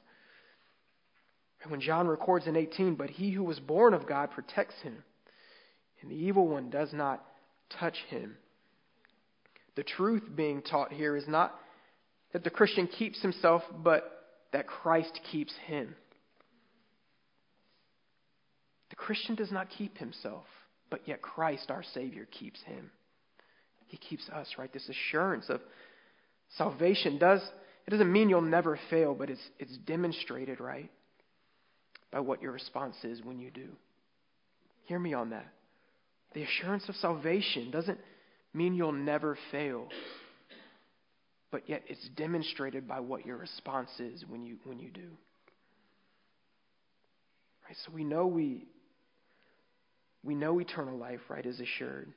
And 1.64 1.72
when 1.72 1.82
John 1.82 2.08
records 2.08 2.48
in 2.48 2.56
18, 2.56 2.96
but 2.96 3.10
he 3.10 3.32
who 3.32 3.44
was 3.44 3.60
born 3.60 3.94
of 3.94 4.08
God 4.08 4.32
protects 4.32 4.76
him, 4.82 5.04
and 6.02 6.12
the 6.12 6.16
evil 6.16 6.48
one 6.48 6.70
does 6.70 6.94
not 6.94 7.26
touch 7.80 7.98
him. 8.10 8.38
The 9.78 9.84
truth 9.84 10.24
being 10.36 10.64
taught 10.64 10.92
here 10.92 11.16
is 11.16 11.28
not 11.28 11.56
that 12.34 12.44
the 12.44 12.50
Christian 12.50 12.88
keeps 12.88 13.22
himself, 13.22 13.62
but 13.84 14.04
that 14.52 14.66
Christ 14.66 15.20
keeps 15.32 15.54
him. 15.68 15.96
The 18.90 18.96
Christian 18.96 19.36
does 19.36 19.52
not 19.52 19.70
keep 19.70 20.00
himself, 20.00 20.46
but 20.90 21.02
yet 21.08 21.22
Christ, 21.22 21.70
our 21.70 21.84
Savior, 21.94 22.28
keeps 22.32 22.60
him. 22.64 22.90
He 23.86 23.98
keeps 23.98 24.28
us, 24.30 24.48
right? 24.58 24.74
This 24.74 24.90
assurance 24.90 25.46
of 25.48 25.62
salvation 26.58 27.20
does 27.20 27.42
it 27.86 27.92
doesn't 27.92 28.12
mean 28.12 28.30
you'll 28.30 28.42
never 28.42 28.80
fail, 28.90 29.14
but 29.14 29.30
it's 29.30 29.48
it's 29.60 29.78
demonstrated, 29.86 30.60
right? 30.60 30.90
By 32.12 32.22
what 32.22 32.42
your 32.42 32.52
response 32.52 32.96
is 33.04 33.24
when 33.24 33.40
you 33.40 33.52
do. 33.52 33.68
Hear 34.86 35.00
me 35.00 35.14
on 35.14 35.30
that. 35.30 35.48
The 36.34 36.44
assurance 36.44 36.90
of 36.90 36.96
salvation 36.96 37.70
doesn't 37.70 38.00
mean 38.58 38.74
you'll 38.74 38.92
never 38.92 39.38
fail, 39.52 39.88
but 41.52 41.70
yet 41.70 41.84
it's 41.88 42.10
demonstrated 42.16 42.88
by 42.88 43.00
what 43.00 43.26
your 43.26 43.38
response 43.38 43.90
is 44.00 44.26
when 44.28 44.44
you 44.44 44.58
when 44.64 44.80
you 44.80 44.90
do. 44.90 45.10
Right? 47.66 47.78
So 47.86 47.92
we 47.94 48.04
know 48.04 48.26
we 48.26 48.66
we 50.24 50.34
know 50.36 50.60
eternal 50.60 50.98
life, 50.98 51.20
right, 51.30 51.46
is 51.46 51.60
assured. 51.60 52.12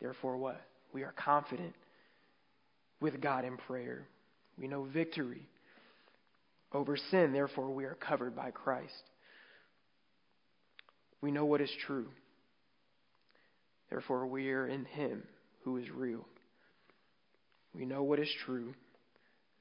Therefore 0.00 0.36
what? 0.36 0.60
We 0.92 1.02
are 1.02 1.12
confident 1.12 1.74
with 3.00 3.20
God 3.20 3.44
in 3.44 3.56
prayer. 3.56 4.06
We 4.56 4.68
know 4.68 4.84
victory 4.84 5.48
over 6.72 6.96
sin, 7.10 7.32
therefore 7.32 7.70
we 7.70 7.84
are 7.84 7.94
covered 7.94 8.36
by 8.36 8.50
Christ. 8.50 8.92
We 11.20 11.30
know 11.30 11.46
what 11.46 11.60
is 11.60 11.70
true. 11.86 12.08
Therefore 13.90 14.26
we 14.26 14.50
are 14.50 14.66
in 14.66 14.84
him 14.84 15.22
who 15.68 15.76
is 15.76 15.90
real. 15.90 16.26
We 17.74 17.84
know 17.84 18.02
what 18.02 18.18
is 18.18 18.30
true, 18.46 18.74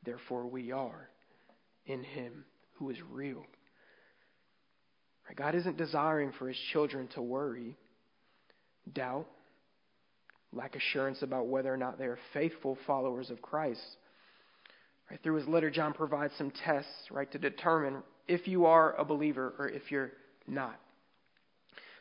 therefore 0.05 0.47
we 0.47 0.71
are 0.71 1.09
in 1.85 2.01
Him 2.01 2.45
who 2.75 2.89
is 2.89 2.97
real. 3.11 3.43
God 5.35 5.53
isn't 5.53 5.75
desiring 5.75 6.31
for 6.39 6.47
His 6.47 6.57
children 6.71 7.09
to 7.15 7.21
worry, 7.21 7.75
doubt, 8.93 9.27
lack 10.53 10.77
assurance 10.77 11.21
about 11.21 11.47
whether 11.47 11.73
or 11.73 11.75
not 11.75 11.99
they 11.99 12.05
are 12.05 12.17
faithful 12.33 12.77
followers 12.87 13.29
of 13.29 13.41
Christ. 13.41 13.81
Right, 15.11 15.19
through 15.21 15.35
his 15.35 15.47
letter, 15.47 15.69
John 15.69 15.91
provides 15.91 16.33
some 16.37 16.53
tests, 16.63 16.89
right, 17.11 17.29
to 17.33 17.37
determine 17.37 18.01
if 18.29 18.47
you 18.47 18.65
are 18.65 18.95
a 18.95 19.03
believer 19.03 19.53
or 19.59 19.67
if 19.67 19.91
you're 19.91 20.11
not. 20.47 20.79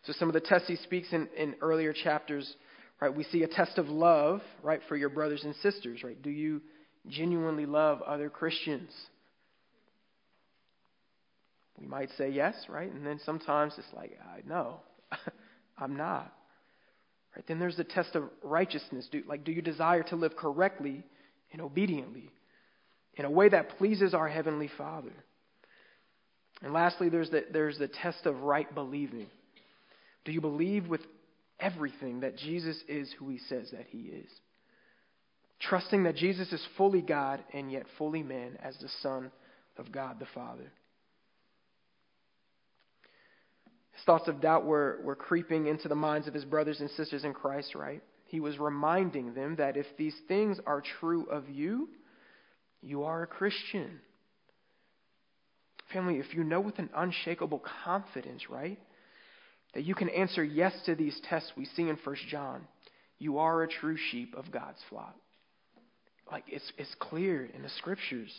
So 0.05 0.13
some 0.13 0.29
of 0.29 0.35
the 0.35 0.41
tests 0.41 0.69
he 0.69 0.77
speaks 0.77 1.09
in, 1.13 1.29
in 1.37 1.57
earlier 1.61 1.93
chapters 1.93 2.55
Right? 3.01 3.15
We 3.15 3.25
see 3.25 3.43
a 3.43 3.49
test 3.49 3.79
of 3.79 3.89
love, 3.89 4.41
right, 4.63 4.81
for 4.89 4.97
your 4.97 5.11
brothers 5.11 5.45
and 5.45 5.55
sisters, 5.57 6.03
right? 6.03 6.21
Do 6.21 6.31
you 6.31 6.63
genuinely 7.09 7.67
love 7.67 8.01
other 8.03 8.31
Christians? 8.31 8.91
We 11.79 11.87
might 11.87 12.09
say 12.17 12.31
yes, 12.31 12.55
right? 12.69 12.91
And 12.91 13.07
then 13.07 13.21
sometimes 13.25 13.75
it's 13.77 13.87
like, 13.95 14.19
know, 14.47 14.81
I'm 15.79 15.97
not. 15.97 16.33
Right? 17.35 17.45
Then 17.47 17.59
there's 17.59 17.77
the 17.77 17.85
test 17.85 18.15
of 18.15 18.25
righteousness. 18.43 19.07
Do, 19.13 19.23
like, 19.29 19.45
do 19.45 19.53
you 19.53 19.63
desire 19.63 20.03
to 20.05 20.17
live 20.17 20.37
correctly 20.37 21.05
and 21.53 21.61
obediently 21.61 22.31
in 23.15 23.25
a 23.25 23.31
way 23.31 23.49
that 23.49 23.77
pleases 23.77 24.15
our 24.15 24.29
Heavenly 24.29 24.71
Father? 24.79 25.13
And 26.63 26.73
lastly, 26.73 27.11
there's 27.11 27.29
the, 27.29 27.45
there's 27.53 27.79
the 27.79 27.89
test 27.89 28.25
of 28.25 28.41
right 28.41 28.73
believing. 28.75 29.27
Do 30.25 30.33
you 30.33 30.41
believe 30.41 30.89
with 30.89 31.03
everything 31.61 32.21
that 32.21 32.37
Jesus 32.37 32.77
is 32.89 33.13
who 33.19 33.29
he 33.29 33.39
says 33.39 33.71
that 33.73 33.87
he 33.89 33.99
is. 33.99 34.31
Trusting 35.61 36.05
that 36.05 36.17
Jesus 36.17 36.53
is 36.53 36.65
fully 36.77 37.01
God 37.01 37.43
and 37.53 37.73
yet 37.73 37.87
fully 37.97 38.23
man 38.23 38.59
as 38.63 38.77
the 38.79 38.91
Son 39.01 39.31
of 39.79 39.91
God 39.91 40.19
the 40.19 40.27
Father. 40.35 40.71
His 43.93 44.05
thoughts 44.05 44.29
of 44.29 44.43
doubt 44.43 44.67
were, 44.67 45.01
were 45.03 45.17
creeping 45.17 45.67
into 45.67 45.89
the 45.89 45.95
minds 45.95 46.29
of 46.29 46.35
his 46.35 46.45
brothers 46.45 46.81
and 46.81 46.91
sisters 46.91 47.25
in 47.25 47.33
Christ, 47.33 47.75
right? 47.75 48.03
He 48.27 48.41
was 48.41 48.59
reminding 48.59 49.33
them 49.33 49.57
that 49.57 49.79
if 49.79 49.87
these 49.97 50.17
things 50.29 50.59
are 50.67 50.83
true 51.01 51.25
of 51.31 51.49
you, 51.49 51.89
you 52.83 53.05
are 53.05 53.23
a 53.23 53.27
Christian. 53.27 54.01
Family, 55.93 56.19
if 56.19 56.35
you 56.35 56.45
know 56.45 56.61
with 56.61 56.79
an 56.79 56.91
unshakable 56.95 57.63
confidence, 57.85 58.51
right, 58.51 58.79
that 59.77 59.85
you 59.85 59.95
can 59.95 60.09
answer 60.09 60.43
yes 60.43 60.73
to 60.87 60.95
these 60.95 61.21
tests 61.29 61.53
we 61.55 61.67
see 61.67 61.83
in 61.83 61.99
1 62.03 62.17
John, 62.31 62.67
you 63.19 63.37
are 63.37 63.63
a 63.63 63.69
true 63.69 63.99
sheep 64.11 64.35
of 64.35 64.51
God's 64.51 64.79
flock. 64.89 65.15
Like 66.33 66.45
it's, 66.49 66.73
it's 66.79 66.95
clear 66.99 67.45
in 67.55 67.61
the 67.61 67.69
scriptures. 67.69 68.31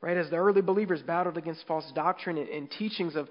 Right? 0.00 0.16
As 0.16 0.28
the 0.28 0.34
early 0.34 0.62
believers 0.62 1.00
battled 1.00 1.36
against 1.36 1.64
false 1.68 1.88
doctrine 1.94 2.38
and, 2.38 2.48
and 2.48 2.68
teachings 2.68 3.14
of 3.14 3.28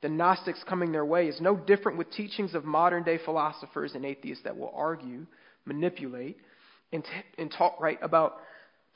the 0.00 0.08
Gnostics 0.08 0.64
coming 0.66 0.90
their 0.90 1.04
way 1.04 1.28
is 1.28 1.38
no 1.38 1.54
different 1.54 1.98
with 1.98 2.10
teachings 2.12 2.54
of 2.54 2.64
modern 2.64 3.02
day 3.02 3.18
philosophers 3.22 3.92
and 3.94 4.06
atheists 4.06 4.44
that 4.44 4.56
will 4.56 4.72
argue, 4.74 5.26
manipulate, 5.66 6.38
and, 6.94 7.04
t- 7.04 7.10
and 7.42 7.52
talk 7.52 7.78
right 7.78 7.98
about 8.00 8.36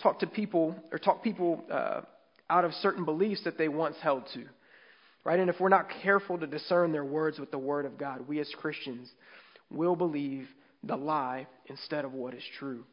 talk 0.00 0.20
to 0.20 0.26
people 0.26 0.74
or 0.90 0.98
talk 0.98 1.22
people 1.22 1.62
uh, 1.70 2.00
out 2.48 2.64
of 2.64 2.72
certain 2.80 3.04
beliefs 3.04 3.44
that 3.44 3.58
they 3.58 3.68
once 3.68 3.96
held 4.02 4.22
to. 4.32 4.46
Right? 5.24 5.38
And 5.38 5.48
if 5.48 5.60
we're 5.60 5.68
not 5.68 5.88
careful 6.02 6.38
to 6.38 6.46
discern 6.46 6.92
their 6.92 7.04
words 7.04 7.38
with 7.38 7.50
the 7.50 7.58
Word 7.58 7.86
of 7.86 7.96
God, 7.96 8.26
we 8.26 8.40
as 8.40 8.50
Christians 8.60 9.08
will 9.70 9.94
believe 9.94 10.48
the 10.82 10.96
lie 10.96 11.46
instead 11.66 12.04
of 12.04 12.12
what 12.12 12.34
is 12.34 12.42
true. 12.58 12.84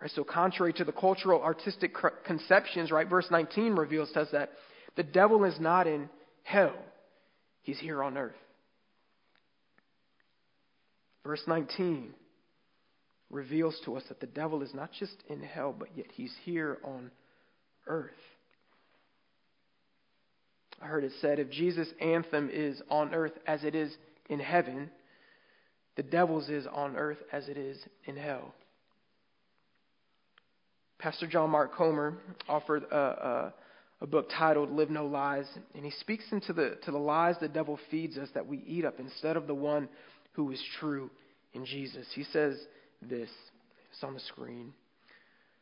Right? 0.00 0.10
So, 0.10 0.24
contrary 0.24 0.72
to 0.74 0.84
the 0.84 0.92
cultural 0.92 1.42
artistic 1.42 1.94
conceptions, 2.24 2.90
right, 2.90 3.08
verse 3.08 3.26
19 3.30 3.74
reveals 3.74 4.10
to 4.12 4.22
us 4.22 4.28
that 4.32 4.50
the 4.96 5.02
devil 5.02 5.44
is 5.44 5.58
not 5.60 5.86
in 5.86 6.08
hell, 6.42 6.76
he's 7.62 7.78
here 7.78 8.02
on 8.02 8.16
earth. 8.16 8.34
Verse 11.24 11.42
19 11.46 12.14
reveals 13.30 13.78
to 13.84 13.96
us 13.96 14.04
that 14.08 14.20
the 14.20 14.26
devil 14.26 14.62
is 14.62 14.72
not 14.72 14.90
just 14.98 15.16
in 15.28 15.42
hell, 15.42 15.74
but 15.76 15.88
yet 15.96 16.06
he's 16.14 16.32
here 16.44 16.78
on 16.84 17.10
earth. 17.88 18.12
I 20.80 20.86
heard 20.86 21.04
it 21.04 21.12
said 21.20 21.38
if 21.38 21.50
Jesus' 21.50 21.88
anthem 22.00 22.50
is 22.52 22.80
on 22.90 23.14
earth 23.14 23.32
as 23.46 23.64
it 23.64 23.74
is 23.74 23.94
in 24.28 24.40
heaven, 24.40 24.90
the 25.96 26.02
devil's 26.02 26.48
is 26.48 26.66
on 26.66 26.96
earth 26.96 27.18
as 27.32 27.48
it 27.48 27.56
is 27.56 27.78
in 28.04 28.16
hell. 28.16 28.54
Pastor 30.98 31.26
John 31.26 31.50
Mark 31.50 31.74
Comer 31.74 32.14
offered 32.48 32.84
a, 32.84 32.96
a, 32.96 33.54
a, 34.02 34.06
book 34.06 34.28
titled 34.36 34.70
Live 34.70 34.90
No 34.90 35.06
Lies, 35.06 35.46
and 35.74 35.84
he 35.84 35.90
speaks 35.90 36.24
into 36.32 36.52
the, 36.52 36.78
to 36.84 36.90
the 36.90 36.98
lies 36.98 37.36
the 37.40 37.48
devil 37.48 37.78
feeds 37.90 38.16
us 38.16 38.28
that 38.34 38.46
we 38.46 38.58
eat 38.66 38.84
up 38.84 38.98
instead 38.98 39.36
of 39.36 39.46
the 39.46 39.54
one 39.54 39.88
who 40.32 40.50
is 40.52 40.62
true 40.78 41.10
in 41.52 41.64
Jesus. 41.64 42.06
He 42.14 42.24
says 42.24 42.58
this, 43.02 43.30
it's 43.92 44.02
on 44.02 44.14
the 44.14 44.20
screen. 44.20 44.72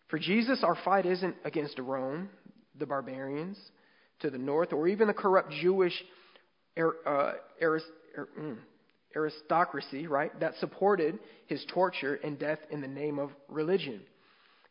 For 0.09 0.19
Jesus, 0.19 0.63
our 0.63 0.77
fight 0.85 1.07
isn't 1.07 1.37
against 1.45 1.79
Rome, 1.79 2.29
the 2.79 2.87
barbarians, 2.87 3.59
to 4.21 4.31
the 4.31 4.39
north, 4.39 4.73
or 4.73 4.89
even 4.89 5.09
the 5.09 5.15
corrupt 5.15 5.53
Jewish 5.61 5.93
uh, 6.77 7.33
mm, 8.41 8.57
aristocracy, 9.15 10.07
right, 10.07 10.39
that 10.41 10.55
supported 10.61 11.19
his 11.47 11.65
torture 11.73 12.15
and 12.17 12.39
death 12.39 12.59
in 12.71 12.81
the 12.81 12.89
name 12.89 13.19
of 13.19 13.31
religion. 13.49 14.01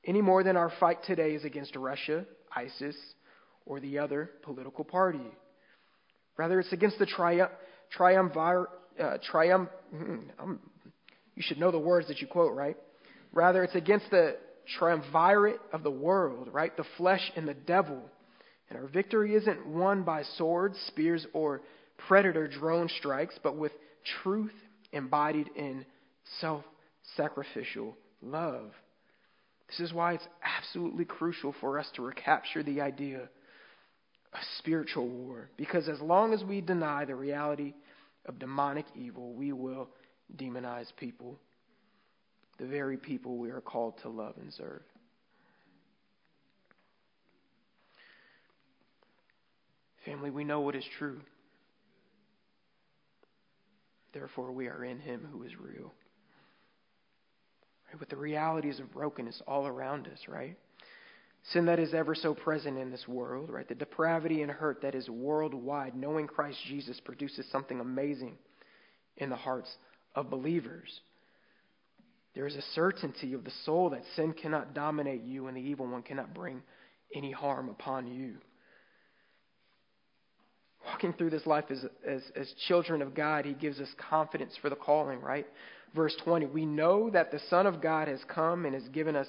Any 0.05 0.21
more 0.21 0.43
than 0.43 0.57
our 0.57 0.71
fight 0.79 0.99
today 1.05 1.33
is 1.33 1.45
against 1.45 1.75
Russia, 1.75 2.25
ISIS, 2.55 2.95
or 3.65 3.79
the 3.79 3.99
other 3.99 4.31
political 4.43 4.83
party. 4.83 5.31
Rather, 6.35 6.59
it's 6.59 6.73
against 6.73 6.99
the 6.99 7.05
triumph, 7.05 7.51
triumvir, 7.91 8.67
uh. 8.99 9.17
Mm, 9.95 10.59
you 11.35 11.41
should 11.41 11.57
know 11.57 11.71
the 11.71 11.79
words 11.79 12.07
that 12.09 12.19
you 12.19 12.27
quote, 12.27 12.53
right? 12.53 12.77
Rather, 13.31 13.63
it's 13.63 13.75
against 13.75 14.09
the 14.11 14.35
triumvirate 14.77 15.59
of 15.71 15.83
the 15.83 15.91
world, 15.91 16.49
right? 16.51 16.75
The 16.75 16.85
flesh 16.97 17.31
and 17.35 17.47
the 17.47 17.53
devil. 17.53 18.01
And 18.73 18.81
our 18.81 18.87
victory 18.89 19.35
isn't 19.35 19.67
won 19.67 20.01
by 20.01 20.23
swords, 20.35 20.79
spears, 20.87 21.27
or 21.33 21.61
predator 22.07 22.47
drone 22.47 22.89
strikes, 22.97 23.37
but 23.43 23.55
with 23.55 23.71
truth 24.23 24.53
embodied 24.91 25.49
in 25.55 25.85
self 26.39 26.63
sacrificial 27.15 27.95
love. 28.23 28.71
This 29.67 29.79
is 29.79 29.93
why 29.93 30.13
it's 30.13 30.27
absolutely 30.43 31.05
crucial 31.05 31.53
for 31.61 31.77
us 31.77 31.87
to 31.95 32.01
recapture 32.01 32.63
the 32.63 32.81
idea 32.81 33.19
of 33.21 34.39
spiritual 34.57 35.07
war. 35.07 35.49
Because 35.55 35.87
as 35.87 36.01
long 36.01 36.33
as 36.33 36.43
we 36.43 36.59
deny 36.59 37.05
the 37.05 37.15
reality 37.15 37.75
of 38.25 38.39
demonic 38.39 38.85
evil, 38.95 39.33
we 39.33 39.53
will 39.53 39.87
demonize 40.35 40.87
people, 40.97 41.37
the 42.57 42.65
very 42.65 42.97
people 42.97 43.37
we 43.37 43.51
are 43.51 43.61
called 43.61 43.93
to 44.01 44.09
love 44.09 44.33
and 44.41 44.51
serve. 44.51 44.81
Family, 50.05 50.29
we 50.29 50.43
know 50.43 50.61
what 50.61 50.75
is 50.75 50.85
true. 50.97 51.21
Therefore, 54.13 54.51
we 54.51 54.67
are 54.67 54.83
in 54.83 54.99
Him 54.99 55.27
who 55.31 55.43
is 55.43 55.51
real. 55.59 55.93
Right? 57.87 57.99
With 57.99 58.09
the 58.09 58.17
realities 58.17 58.79
of 58.79 58.91
brokenness 58.91 59.41
all 59.47 59.65
around 59.65 60.07
us, 60.07 60.19
right? 60.27 60.57
Sin 61.51 61.65
that 61.65 61.79
is 61.79 61.93
ever 61.93 62.15
so 62.15 62.33
present 62.33 62.77
in 62.77 62.91
this 62.91 63.07
world, 63.07 63.49
right? 63.49 63.67
The 63.67 63.75
depravity 63.75 64.41
and 64.41 64.51
hurt 64.51 64.81
that 64.81 64.95
is 64.95 65.09
worldwide. 65.09 65.95
Knowing 65.95 66.27
Christ 66.27 66.57
Jesus 66.67 66.99
produces 66.99 67.45
something 67.51 67.79
amazing 67.79 68.37
in 69.17 69.29
the 69.29 69.35
hearts 69.35 69.69
of 70.15 70.29
believers. 70.29 71.01
There 72.35 72.47
is 72.47 72.55
a 72.55 72.61
certainty 72.73 73.33
of 73.33 73.43
the 73.43 73.51
soul 73.65 73.91
that 73.91 74.03
sin 74.15 74.33
cannot 74.33 74.73
dominate 74.73 75.23
you 75.23 75.47
and 75.47 75.57
the 75.57 75.61
evil 75.61 75.87
one 75.87 76.03
cannot 76.03 76.33
bring 76.33 76.61
any 77.13 77.31
harm 77.31 77.69
upon 77.69 78.07
you 78.07 78.35
walking 80.85 81.13
through 81.13 81.29
this 81.29 81.45
life 81.45 81.65
as, 81.69 81.85
as, 82.07 82.21
as 82.35 82.53
children 82.67 83.01
of 83.01 83.15
God, 83.15 83.45
He 83.45 83.53
gives 83.53 83.79
us 83.79 83.89
confidence 84.09 84.53
for 84.61 84.69
the 84.69 84.75
calling, 84.75 85.21
right? 85.21 85.47
Verse 85.95 86.15
20, 86.23 86.47
we 86.47 86.65
know 86.65 87.09
that 87.09 87.31
the 87.31 87.39
Son 87.49 87.67
of 87.67 87.81
God 87.81 88.07
has 88.07 88.19
come 88.27 88.65
and 88.65 88.73
has 88.73 88.87
given 88.89 89.15
us 89.15 89.27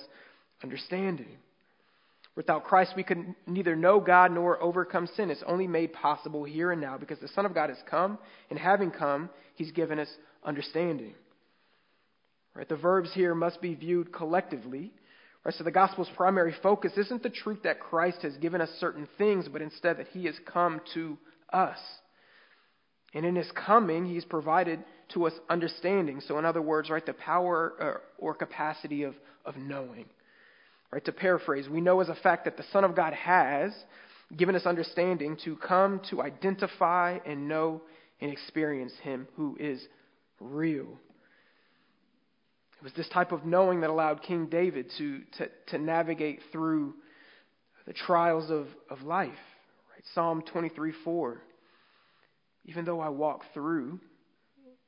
understanding. 0.63 1.37
Without 2.37 2.65
Christ, 2.65 2.95
we 2.97 3.05
could 3.05 3.35
neither 3.47 3.77
know 3.77 4.01
God 4.01 4.33
nor 4.33 4.61
overcome 4.61 5.09
sin. 5.15 5.31
It's 5.31 5.45
only 5.47 5.69
made 5.69 5.93
possible 5.93 6.43
here 6.43 6.73
and 6.73 6.81
now 6.81 6.99
because 6.99 7.21
the 7.21 7.29
Son 7.29 7.47
of 7.47 7.55
God 7.55 7.69
has 7.69 7.79
come, 7.89 8.19
and 8.51 8.59
having 8.59 8.91
come, 8.91 9.31
He's 9.55 9.71
given 9.71 10.01
us 10.01 10.09
understanding. 10.43 11.15
Right? 12.55 12.69
The 12.69 12.77
verbs 12.77 13.13
here 13.15 13.35
must 13.35 13.61
be 13.61 13.75
viewed 13.75 14.13
collectively. 14.13 14.93
Right? 15.45 15.55
So 15.55 15.63
the 15.63 15.71
gospel's 15.71 16.11
primary 16.17 16.55
focus 16.63 16.93
isn't 16.97 17.23
the 17.23 17.31
truth 17.31 17.63
that 17.65 17.79
Christ 17.79 18.23
has 18.23 18.37
given 18.39 18.61
us 18.61 18.71
certain 18.81 19.07
things, 19.19 19.47
but 19.53 19.63
instead 19.63 19.99
that 19.99 20.09
He 20.09 20.25
has 20.25 20.35
come 20.47 20.81
to 20.95 21.19
us. 21.55 21.79
And 23.15 23.25
in 23.25 23.37
his 23.37 23.51
coming, 23.53 24.05
he's 24.05 24.25
provided 24.25 24.81
to 25.15 25.27
us 25.27 25.33
understanding. 25.49 26.21
So, 26.21 26.39
in 26.39 26.45
other 26.45 26.63
words, 26.63 26.91
right, 26.91 27.05
the 27.05 27.13
power 27.13 27.75
or, 27.79 28.01
or 28.19 28.35
capacity 28.35 29.05
of, 29.05 29.15
of 29.45 29.57
knowing. 29.57 30.07
Right, 30.93 31.05
to 31.05 31.13
paraphrase, 31.13 31.69
we 31.69 31.81
know 31.81 32.01
as 32.01 32.09
a 32.09 32.15
fact 32.15 32.45
that 32.45 32.57
the 32.57 32.65
Son 32.73 32.85
of 32.85 32.95
God 32.95 33.15
has 33.15 33.73
given 34.37 34.57
us 34.57 34.67
understanding 34.67 35.37
to 35.45 35.57
come 35.57 36.01
to 36.11 36.23
identify 36.23 37.19
and 37.27 37.49
know 37.49 37.83
and 38.21 38.31
experience 38.31 38.93
him 39.03 39.29
who 39.37 39.57
is 39.61 39.81
real. 40.41 40.99
It 42.79 42.85
was 42.85 42.93
this 42.97 43.09
type 43.09 43.33
of 43.33 43.45
knowing 43.45 43.81
that 43.81 43.91
allowed 43.91 44.23
King 44.23 44.47
David 44.47 44.91
to, 44.99 45.21
to, 45.39 45.49
to 45.69 45.79
navigate 45.79 46.41
through 46.53 46.95
the 47.87 47.93
trials 47.93 48.51
of, 48.51 48.67
of 48.89 49.03
life. 49.03 49.33
Psalm 50.13 50.43
23 50.43 50.93
4. 51.05 51.41
Even 52.67 52.85
though 52.85 53.01
I 53.01 53.09
walk 53.09 53.43
through 53.53 54.01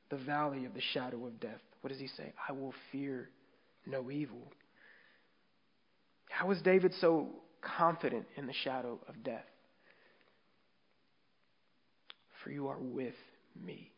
the 0.09 0.17
valley 0.17 0.65
of 0.65 0.73
the 0.73 0.81
shadow 0.93 1.25
of 1.25 1.39
death, 1.39 1.61
what 1.81 1.91
does 1.91 1.99
he 1.99 2.07
say? 2.07 2.33
I 2.47 2.53
will 2.53 2.73
fear 2.91 3.29
no 3.85 4.11
evil. 4.11 4.51
How 6.29 6.51
is 6.51 6.61
David 6.61 6.93
so 6.99 7.29
confident 7.61 8.25
in 8.35 8.47
the 8.47 8.53
shadow 8.53 8.99
of 9.07 9.23
death? 9.23 9.45
For 12.43 12.51
you 12.51 12.67
are 12.67 12.79
with 12.79 13.15
me. 13.65 13.91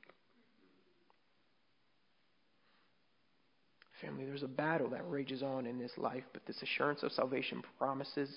Family, 4.01 4.25
there's 4.25 4.43
a 4.43 4.47
battle 4.47 4.89
that 4.91 5.09
rages 5.09 5.43
on 5.43 5.65
in 5.65 5.77
this 5.77 5.91
life, 5.97 6.23
but 6.31 6.45
this 6.45 6.61
assurance 6.61 7.03
of 7.03 7.11
salvation 7.11 7.61
promises 7.77 8.29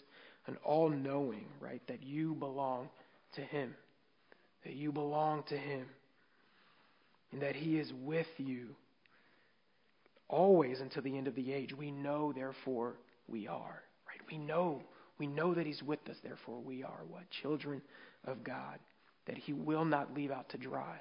an 0.46 0.56
all 0.64 0.88
knowing, 0.88 1.46
right, 1.60 1.82
that 1.88 2.02
you 2.02 2.34
belong 2.34 2.88
to 3.34 3.40
Him, 3.40 3.74
that 4.64 4.74
you 4.74 4.92
belong 4.92 5.44
to 5.44 5.56
Him, 5.56 5.86
and 7.32 7.42
that 7.42 7.56
He 7.56 7.78
is 7.78 7.92
with 8.02 8.26
you 8.38 8.74
always 10.28 10.80
until 10.80 11.02
the 11.02 11.16
end 11.16 11.28
of 11.28 11.34
the 11.34 11.52
age. 11.52 11.76
We 11.76 11.90
know, 11.90 12.32
therefore, 12.32 12.94
we 13.28 13.46
are, 13.46 13.82
right? 14.08 14.20
We 14.30 14.38
know, 14.38 14.82
we 15.18 15.26
know 15.26 15.54
that 15.54 15.66
He's 15.66 15.82
with 15.82 16.00
us, 16.08 16.16
therefore, 16.22 16.60
we 16.60 16.82
are 16.82 17.00
what? 17.08 17.30
Children 17.42 17.82
of 18.24 18.42
God, 18.42 18.78
that 19.26 19.38
He 19.38 19.52
will 19.52 19.84
not 19.84 20.14
leave 20.14 20.30
out 20.30 20.48
to 20.50 20.58
dry. 20.58 21.00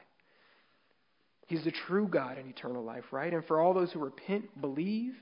He's 1.48 1.64
the 1.66 1.72
true 1.72 2.08
God 2.08 2.38
in 2.38 2.48
eternal 2.48 2.84
life, 2.84 3.04
right? 3.12 3.34
And 3.34 3.44
for 3.46 3.60
all 3.60 3.74
those 3.74 3.92
who 3.92 4.00
repent, 4.00 4.62
believe, 4.62 5.14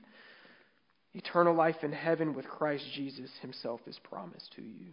Eternal 1.14 1.54
life 1.54 1.76
in 1.82 1.92
heaven 1.92 2.34
with 2.34 2.46
Christ 2.46 2.84
Jesus 2.94 3.30
himself 3.42 3.80
is 3.86 3.98
promised 4.04 4.52
to 4.56 4.62
you. 4.62 4.92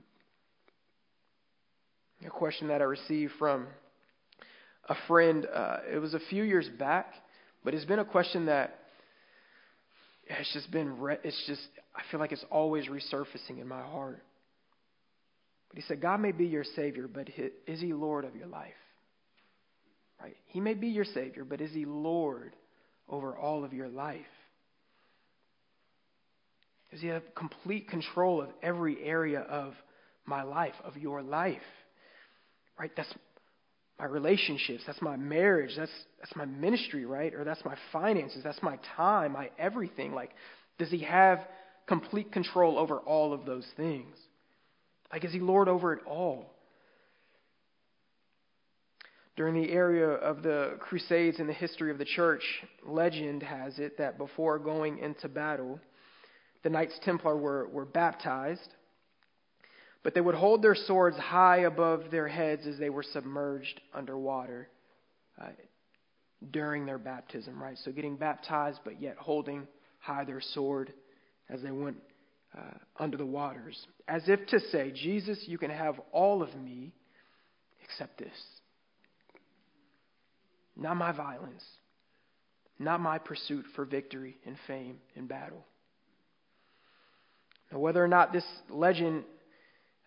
A 2.26 2.30
question 2.30 2.70
that 2.70 2.82
I 2.82 2.86
received 2.86 3.34
from 3.38 3.68
a 4.90 4.96
friend, 5.08 5.46
uh, 5.54 5.78
it 5.92 6.00
was 6.00 6.16
a 6.16 6.20
few 6.30 6.44
years 6.44 6.68
back, 6.80 7.14
but 7.64 7.76
it's 7.76 7.86
been 7.86 8.00
a 8.00 8.06
question 8.06 8.48
that 8.48 8.80
it's 10.26 10.52
just 10.54 10.72
been, 10.72 11.00
re- 11.00 11.20
it's 11.24 11.42
just, 11.46 11.62
I 11.96 12.02
feel 12.10 12.20
like 12.20 12.32
it's 12.32 12.46
always 12.50 12.88
resurfacing 12.88 13.62
in 13.62 13.68
my 13.68 13.82
heart. 13.82 14.24
But 15.70 15.78
he 15.78 15.82
said, 15.88 16.02
God 16.02 16.20
may 16.20 16.32
be 16.32 16.46
your 16.46 16.64
Savior, 16.64 17.08
but 17.08 17.30
is 17.68 17.80
He 17.80 17.94
Lord 17.94 18.26
of 18.26 18.36
your 18.36 18.48
life? 18.48 18.74
Right? 20.22 20.36
He 20.48 20.60
may 20.60 20.74
be 20.74 20.88
your 20.88 21.06
Savior, 21.06 21.44
but 21.44 21.62
is 21.62 21.72
He 21.72 21.86
Lord 21.86 22.56
over 23.08 23.38
all 23.38 23.64
of 23.64 23.74
your 23.74 23.88
life? 23.88 24.26
Does 26.92 27.02
he 27.02 27.08
have 27.08 27.24
complete 27.36 27.90
control 27.90 28.42
of 28.42 28.50
every 28.64 29.04
area 29.04 29.42
of 29.42 29.74
my 30.26 30.44
life, 30.44 30.76
of 30.84 30.98
your 30.98 31.22
life? 31.22 31.62
Right? 32.80 32.92
That's 32.96 33.14
my 34.00 34.06
relationships, 34.06 34.84
that's 34.86 35.02
my 35.02 35.16
marriage, 35.18 35.72
that's 35.76 35.92
that's 36.20 36.36
my 36.36 36.46
ministry, 36.46 37.06
right? 37.06 37.34
Or 37.34 37.44
that's 37.44 37.64
my 37.66 37.76
finances, 37.92 38.44
that's 38.44 38.62
my 38.62 38.78
time, 38.96 39.34
my 39.34 39.50
everything. 39.58 40.14
Like, 40.14 40.32
does 40.78 40.92
he 40.92 41.00
have 41.00 41.40
complete 41.88 42.32
control 42.32 42.78
over 42.78 43.00
all 43.00 43.34
of 43.34 43.46
those 43.46 43.66
things? 43.76 44.16
Like, 45.12 45.26
is 45.26 45.32
he 45.32 45.40
Lord 45.40 45.68
over 45.68 45.94
it 45.94 46.02
all? 46.06 46.54
During 49.36 49.62
the 49.62 49.72
area 49.72 50.08
of 50.08 50.44
the 50.44 50.78
Crusades 50.80 51.40
in 51.40 51.48
the 51.48 51.54
history 51.54 51.92
of 51.92 51.98
the 51.98 52.06
church, 52.06 52.44
legend 52.86 53.44
has 53.44 53.78
it 53.80 53.98
that 54.00 54.18
before 54.18 54.60
going 54.60 54.98
into 55.00 55.28
battle, 55.28 55.80
the 56.64 56.70
Knights 56.70 57.00
Templar 57.04 57.36
were, 57.38 57.68
were 57.70 57.86
baptized, 57.86 58.74
but 60.04 60.14
they 60.14 60.22
would 60.22 60.36
hold 60.36 60.62
their 60.62 60.76
swords 60.76 61.18
high 61.18 61.60
above 61.60 62.12
their 62.12 62.28
heads 62.28 62.66
as 62.66 62.78
they 62.78 62.90
were 62.90 63.04
submerged 63.04 63.82
underwater 63.94 64.70
uh, 65.42 65.50
during 66.52 66.86
their 66.86 66.98
baptism, 66.98 67.62
right? 67.62 67.78
So 67.84 67.92
getting 67.92 68.16
baptized, 68.16 68.80
but 68.84 69.02
yet 69.02 69.18
holding 69.18 69.68
high 70.00 70.24
their 70.24 70.42
sword 70.42 70.94
as 71.50 71.62
they 71.62 71.72
went 71.72 71.98
uh, 72.58 72.62
under 72.98 73.18
the 73.18 73.26
waters, 73.26 73.78
as 74.08 74.24
if 74.28 74.46
to 74.48 74.60
say, 74.72 74.92
Jesus, 74.92 75.44
you 75.48 75.58
can 75.58 75.70
have 75.70 76.00
all 76.12 76.42
of 76.42 76.56
me 76.56 76.94
except 77.84 78.18
this. 78.18 78.38
Not 80.76 80.96
my 80.96 81.12
violence, 81.12 81.64
not 82.80 83.00
my 83.00 83.18
pursuit 83.18 83.66
for 83.76 83.86
victory 83.86 84.38
and 84.46 84.56
fame 84.68 84.98
in 85.16 85.28
battle. 85.28 85.66
Now, 87.72 87.80
whether 87.80 88.04
or 88.04 88.08
not 88.08 88.32
this 88.32 88.46
legend 88.70 89.24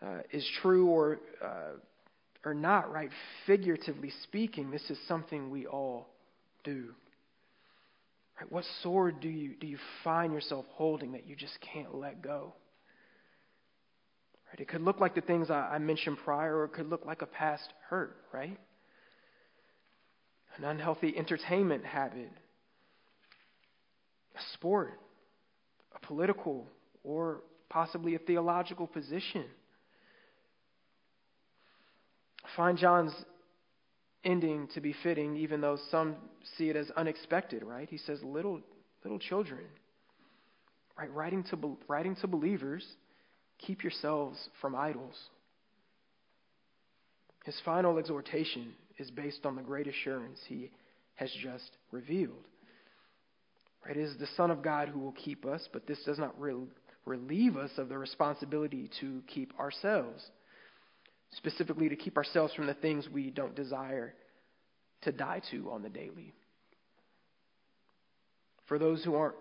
uh, 0.03 0.21
is 0.33 0.47
true 0.63 0.87
or 0.89 1.19
uh, 1.45 1.73
or 2.45 2.55
not, 2.55 2.91
right? 2.91 3.11
Figuratively 3.47 4.13
speaking, 4.23 4.71
this 4.71 4.89
is 4.89 4.99
something 5.07 5.51
we 5.51 5.67
all 5.67 6.09
do. 6.65 6.95
Right? 8.41 8.51
What 8.51 8.65
sword 8.83 9.21
do 9.21 9.29
you 9.29 9.55
do 9.61 9.67
you 9.67 9.79
find 10.03 10.33
yourself 10.33 10.65
holding 10.71 11.13
that 11.13 11.27
you 11.27 11.37
just 11.37 11.59
can't 11.73 11.95
let 11.95 12.23
go? 12.23 12.55
Right? 14.49 14.61
It 14.61 14.69
could 14.69 14.81
look 14.81 15.01
like 15.01 15.15
the 15.15 15.21
things 15.21 15.51
I, 15.51 15.73
I 15.75 15.79
mentioned 15.79 16.17
prior, 16.25 16.57
or 16.57 16.65
it 16.65 16.73
could 16.73 16.89
look 16.89 17.05
like 17.05 17.21
a 17.21 17.27
past 17.27 17.69
hurt, 17.89 18.17
right? 18.33 18.59
An 20.57 20.65
unhealthy 20.65 21.15
entertainment 21.17 21.85
habit, 21.85 22.31
a 24.35 24.41
sport, 24.55 24.99
a 25.95 26.07
political 26.07 26.67
or 27.05 27.43
possibly 27.71 28.15
a 28.15 28.19
theological 28.19 28.87
position. 28.87 29.45
I 32.45 32.49
Find 32.57 32.77
John's 32.77 33.15
ending 34.25 34.69
to 34.75 34.81
be 34.81 34.95
fitting, 35.03 35.37
even 35.37 35.63
though 35.63 35.79
some 35.91 36.17
see 36.59 36.69
it 36.69 36.77
as 36.77 36.91
unexpected, 36.97 37.63
right? 37.63 37.89
He 37.89 37.97
says, 37.97 38.23
little, 38.23 38.61
little 39.03 39.19
children, 39.19 39.61
right? 40.99 41.13
Writing 41.15 41.45
to, 41.45 41.79
writing 41.89 42.17
to 42.17 42.27
believers, 42.27 42.85
keep 43.59 43.83
yourselves 43.83 44.37
from 44.61 44.75
idols. 44.75 45.15
His 47.45 47.59
final 47.65 47.97
exhortation 47.99 48.75
is 48.99 49.11
based 49.11 49.47
on 49.47 49.57
the 49.57 49.63
great 49.63 49.87
assurance 49.87 50.39
he 50.47 50.71
has 51.15 51.31
just 51.43 51.71
revealed. 51.91 52.45
It 53.89 53.97
is 53.97 54.17
the 54.19 54.29
Son 54.37 54.51
of 54.51 54.63
God 54.63 54.89
who 54.89 55.01
will 55.01 55.13
keep 55.13 55.47
us, 55.47 55.67
but 55.73 55.87
this 55.87 56.03
does 56.05 56.19
not 56.19 56.39
re- 56.39 56.55
relieve 57.05 57.57
us 57.57 57.71
of 57.79 57.89
the 57.89 57.99
responsibility 57.99 58.91
to 59.01 59.23
keep 59.27 59.59
ourselves 59.59 60.23
specifically 61.33 61.89
to 61.89 61.97
keep 61.97 62.17
ourselves 62.17 62.53
from 62.55 62.67
the 62.67 62.75
things 62.75 63.09
we 63.09 63.31
don't 63.31 63.55
desire 63.55 64.15
to 65.03 65.13
die 65.13 65.41
to 65.51 65.71
on 65.71 65.83
the 65.83 65.89
daily. 65.89 66.35
For 68.67 68.79
those 68.79 69.03
who 69.05 69.15
aren't 69.15 69.37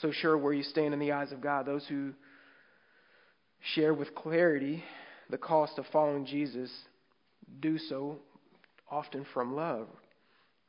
so 0.00 0.10
sure 0.12 0.36
where 0.36 0.52
you 0.52 0.62
stand 0.62 0.92
in 0.92 1.00
the 1.00 1.12
eyes 1.12 1.32
of 1.32 1.40
God, 1.40 1.66
those 1.66 1.86
who 1.88 2.12
share 3.74 3.94
with 3.94 4.14
clarity 4.14 4.82
the 5.30 5.38
cost 5.38 5.78
of 5.78 5.86
following 5.92 6.26
Jesus, 6.26 6.70
do 7.60 7.78
so 7.78 8.18
often 8.90 9.24
from 9.32 9.54
love. 9.54 9.88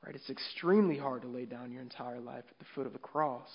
Right? 0.05 0.15
It's 0.15 0.29
extremely 0.29 0.97
hard 0.97 1.23
to 1.23 1.27
lay 1.27 1.45
down 1.45 1.71
your 1.71 1.81
entire 1.81 2.19
life 2.19 2.43
at 2.49 2.59
the 2.59 2.65
foot 2.75 2.85
of 2.85 2.93
the 2.93 2.99
cross. 2.99 3.49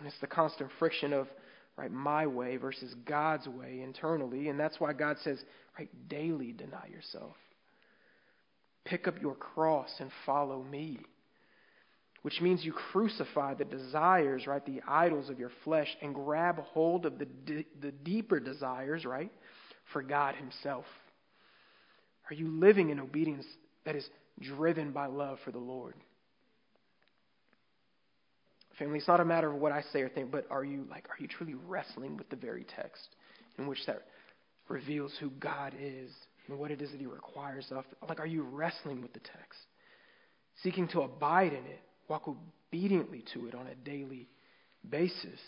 And 0.00 0.08
it's 0.08 0.20
the 0.20 0.26
constant 0.26 0.70
friction 0.78 1.12
of 1.12 1.28
right, 1.76 1.92
my 1.92 2.26
way 2.26 2.56
versus 2.56 2.94
God's 3.06 3.46
way 3.46 3.80
internally. 3.82 4.48
And 4.48 4.58
that's 4.58 4.80
why 4.80 4.92
God 4.92 5.16
says, 5.22 5.38
right, 5.78 5.88
daily 6.08 6.52
deny 6.52 6.88
yourself. 6.90 7.36
Pick 8.84 9.06
up 9.06 9.20
your 9.20 9.34
cross 9.34 9.90
and 10.00 10.10
follow 10.26 10.62
me. 10.62 10.98
Which 12.22 12.40
means 12.40 12.64
you 12.64 12.72
crucify 12.72 13.54
the 13.54 13.64
desires, 13.64 14.46
right, 14.46 14.64
the 14.66 14.82
idols 14.86 15.30
of 15.30 15.38
your 15.38 15.50
flesh, 15.64 15.88
and 16.02 16.14
grab 16.14 16.58
hold 16.58 17.06
of 17.06 17.18
the, 17.18 17.26
the 17.80 17.92
deeper 17.92 18.40
desires, 18.40 19.06
right, 19.06 19.32
for 19.92 20.02
God 20.02 20.34
Himself. 20.34 20.84
Are 22.30 22.34
you 22.34 22.48
living 22.48 22.90
in 22.90 23.00
obedience 23.00 23.46
that 23.86 23.96
is 23.96 24.06
driven 24.40 24.92
by 24.92 25.06
love 25.06 25.38
for 25.44 25.50
the 25.50 25.58
Lord? 25.58 25.94
Family, 28.80 28.98
it's 28.98 29.08
not 29.08 29.20
a 29.20 29.26
matter 29.26 29.50
of 29.50 29.56
what 29.56 29.72
I 29.72 29.82
say 29.92 30.00
or 30.00 30.08
think, 30.08 30.30
but 30.30 30.46
are 30.50 30.64
you 30.64 30.86
like 30.90 31.06
are 31.10 31.16
you 31.20 31.28
truly 31.28 31.54
wrestling 31.68 32.16
with 32.16 32.30
the 32.30 32.36
very 32.36 32.64
text 32.64 33.08
in 33.58 33.66
which 33.66 33.84
that 33.86 34.06
reveals 34.68 35.12
who 35.20 35.28
God 35.38 35.74
is 35.78 36.10
and 36.48 36.58
what 36.58 36.70
it 36.70 36.80
is 36.80 36.90
that 36.90 36.98
He 36.98 37.04
requires 37.04 37.66
of? 37.70 37.84
Like, 38.08 38.20
are 38.20 38.26
you 38.26 38.42
wrestling 38.42 39.02
with 39.02 39.12
the 39.12 39.18
text, 39.18 39.60
seeking 40.62 40.88
to 40.88 41.02
abide 41.02 41.52
in 41.52 41.66
it, 41.66 41.82
walk 42.08 42.26
obediently 42.26 43.22
to 43.34 43.48
it 43.48 43.54
on 43.54 43.66
a 43.66 43.74
daily 43.74 44.28
basis? 44.88 45.38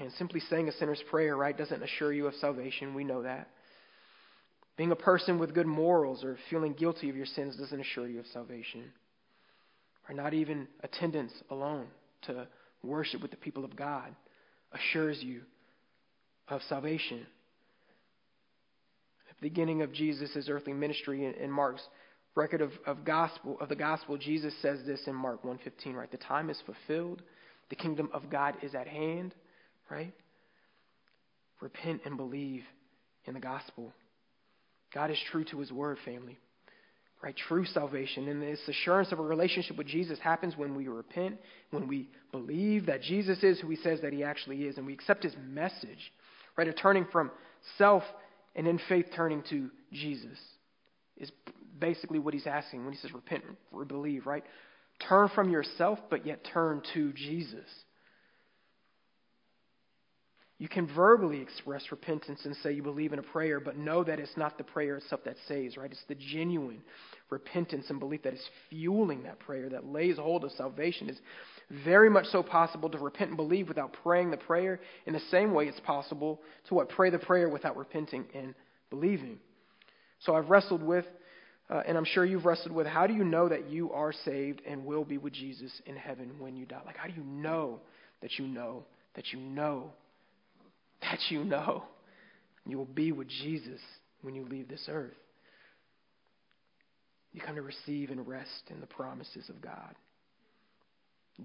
Man, 0.00 0.10
simply 0.16 0.40
saying 0.48 0.70
a 0.70 0.72
sinner's 0.72 1.02
prayer, 1.10 1.36
right, 1.36 1.56
doesn't 1.56 1.82
assure 1.82 2.14
you 2.14 2.26
of 2.26 2.34
salvation. 2.36 2.94
We 2.94 3.04
know 3.04 3.24
that. 3.24 3.50
Being 4.78 4.90
a 4.90 4.96
person 4.96 5.38
with 5.38 5.52
good 5.52 5.66
morals 5.66 6.24
or 6.24 6.38
feeling 6.48 6.72
guilty 6.72 7.10
of 7.10 7.16
your 7.16 7.26
sins 7.26 7.56
doesn't 7.56 7.80
assure 7.80 8.08
you 8.08 8.20
of 8.20 8.26
salvation 8.32 8.84
or 10.10 10.12
not 10.12 10.34
even 10.34 10.66
attendance 10.82 11.32
alone 11.50 11.86
to 12.22 12.48
worship 12.82 13.22
with 13.22 13.30
the 13.30 13.36
people 13.36 13.64
of 13.64 13.76
God 13.76 14.12
assures 14.72 15.22
you 15.22 15.42
of 16.48 16.60
salvation. 16.68 17.24
At 19.30 19.36
the 19.40 19.48
beginning 19.48 19.82
of 19.82 19.92
Jesus' 19.92 20.48
earthly 20.50 20.72
ministry 20.72 21.24
in, 21.24 21.50
Mark's 21.50 21.82
record 22.34 22.60
of, 22.60 22.72
of 22.86 23.04
gospel 23.04 23.56
of 23.60 23.68
the 23.68 23.76
gospel, 23.76 24.18
Jesus 24.18 24.52
says 24.60 24.80
this 24.84 25.00
in 25.06 25.14
Mark 25.14 25.44
1:15, 25.44 25.94
right? 25.94 26.10
The 26.10 26.16
time 26.16 26.50
is 26.50 26.60
fulfilled, 26.66 27.22
the 27.68 27.76
kingdom 27.76 28.10
of 28.12 28.28
God 28.28 28.56
is 28.62 28.74
at 28.74 28.88
hand, 28.88 29.32
right? 29.88 30.12
Repent 31.60 32.00
and 32.04 32.16
believe 32.16 32.64
in 33.26 33.34
the 33.34 33.40
gospel. 33.40 33.92
God 34.92 35.12
is 35.12 35.18
true 35.30 35.44
to 35.44 35.60
his 35.60 35.70
word, 35.70 35.98
family 36.04 36.36
right? 37.22 37.36
True 37.36 37.64
salvation. 37.66 38.28
And 38.28 38.42
this 38.42 38.60
assurance 38.66 39.12
of 39.12 39.18
a 39.18 39.22
relationship 39.22 39.76
with 39.76 39.86
Jesus 39.86 40.18
happens 40.18 40.56
when 40.56 40.74
we 40.74 40.88
repent, 40.88 41.36
when 41.70 41.86
we 41.86 42.08
believe 42.32 42.86
that 42.86 43.02
Jesus 43.02 43.42
is 43.42 43.60
who 43.60 43.68
he 43.68 43.76
says 43.76 44.00
that 44.02 44.12
he 44.12 44.24
actually 44.24 44.62
is, 44.62 44.78
and 44.78 44.86
we 44.86 44.94
accept 44.94 45.22
his 45.22 45.34
message, 45.48 46.12
right? 46.56 46.68
Of 46.68 46.76
turning 46.76 47.06
from 47.12 47.30
self 47.76 48.02
and 48.56 48.66
in 48.66 48.80
faith 48.88 49.06
turning 49.14 49.42
to 49.50 49.70
Jesus 49.92 50.38
is 51.16 51.30
basically 51.78 52.18
what 52.18 52.34
he's 52.34 52.46
asking 52.46 52.84
when 52.84 52.92
he 52.92 52.98
says 52.98 53.12
repent 53.12 53.44
believe, 53.86 54.26
right? 54.26 54.44
Turn 55.08 55.28
from 55.34 55.50
yourself, 55.50 55.98
but 56.10 56.26
yet 56.26 56.46
turn 56.52 56.82
to 56.94 57.12
Jesus. 57.12 57.68
You 60.60 60.68
can 60.68 60.86
verbally 60.94 61.40
express 61.40 61.84
repentance 61.90 62.42
and 62.44 62.54
say 62.56 62.72
you 62.72 62.82
believe 62.82 63.14
in 63.14 63.18
a 63.18 63.22
prayer, 63.22 63.60
but 63.60 63.78
know 63.78 64.04
that 64.04 64.20
it's 64.20 64.36
not 64.36 64.58
the 64.58 64.62
prayer 64.62 64.96
itself 64.96 65.22
that 65.24 65.36
saves, 65.48 65.78
right? 65.78 65.90
It's 65.90 66.04
the 66.06 66.14
genuine 66.14 66.82
repentance 67.30 67.86
and 67.88 67.98
belief 67.98 68.24
that 68.24 68.34
is 68.34 68.48
fueling 68.68 69.22
that 69.22 69.38
prayer, 69.38 69.70
that 69.70 69.86
lays 69.86 70.18
hold 70.18 70.44
of 70.44 70.52
salvation. 70.52 71.08
It's 71.08 71.20
very 71.82 72.10
much 72.10 72.26
so 72.26 72.42
possible 72.42 72.90
to 72.90 72.98
repent 72.98 73.30
and 73.30 73.38
believe 73.38 73.68
without 73.68 73.96
praying 74.02 74.32
the 74.32 74.36
prayer. 74.36 74.80
In 75.06 75.14
the 75.14 75.22
same 75.30 75.54
way, 75.54 75.66
it's 75.66 75.80
possible 75.80 76.42
to 76.68 76.74
what? 76.74 76.90
Pray 76.90 77.08
the 77.08 77.18
prayer 77.18 77.48
without 77.48 77.78
repenting 77.78 78.26
and 78.34 78.54
believing. 78.90 79.38
So 80.18 80.34
I've 80.34 80.50
wrestled 80.50 80.82
with, 80.82 81.06
uh, 81.70 81.84
and 81.86 81.96
I'm 81.96 82.04
sure 82.04 82.26
you've 82.26 82.44
wrestled 82.44 82.74
with, 82.74 82.86
how 82.86 83.06
do 83.06 83.14
you 83.14 83.24
know 83.24 83.48
that 83.48 83.70
you 83.70 83.92
are 83.92 84.12
saved 84.26 84.60
and 84.68 84.84
will 84.84 85.06
be 85.06 85.16
with 85.16 85.32
Jesus 85.32 85.72
in 85.86 85.96
heaven 85.96 86.32
when 86.38 86.54
you 86.54 86.66
die? 86.66 86.82
Like, 86.84 86.98
how 86.98 87.08
do 87.08 87.14
you 87.14 87.24
know 87.24 87.80
that 88.20 88.38
you 88.38 88.46
know 88.46 88.84
that 89.14 89.32
you 89.32 89.40
know 89.40 89.90
that 91.02 91.18
you 91.28 91.44
know 91.44 91.84
you 92.66 92.76
will 92.78 92.84
be 92.84 93.12
with 93.12 93.28
Jesus 93.28 93.80
when 94.22 94.34
you 94.34 94.44
leave 94.44 94.68
this 94.68 94.86
earth. 94.88 95.14
You 97.32 97.40
come 97.40 97.54
to 97.54 97.62
receive 97.62 98.10
and 98.10 98.26
rest 98.26 98.70
in 98.70 98.80
the 98.80 98.86
promises 98.86 99.48
of 99.48 99.60
God 99.60 99.94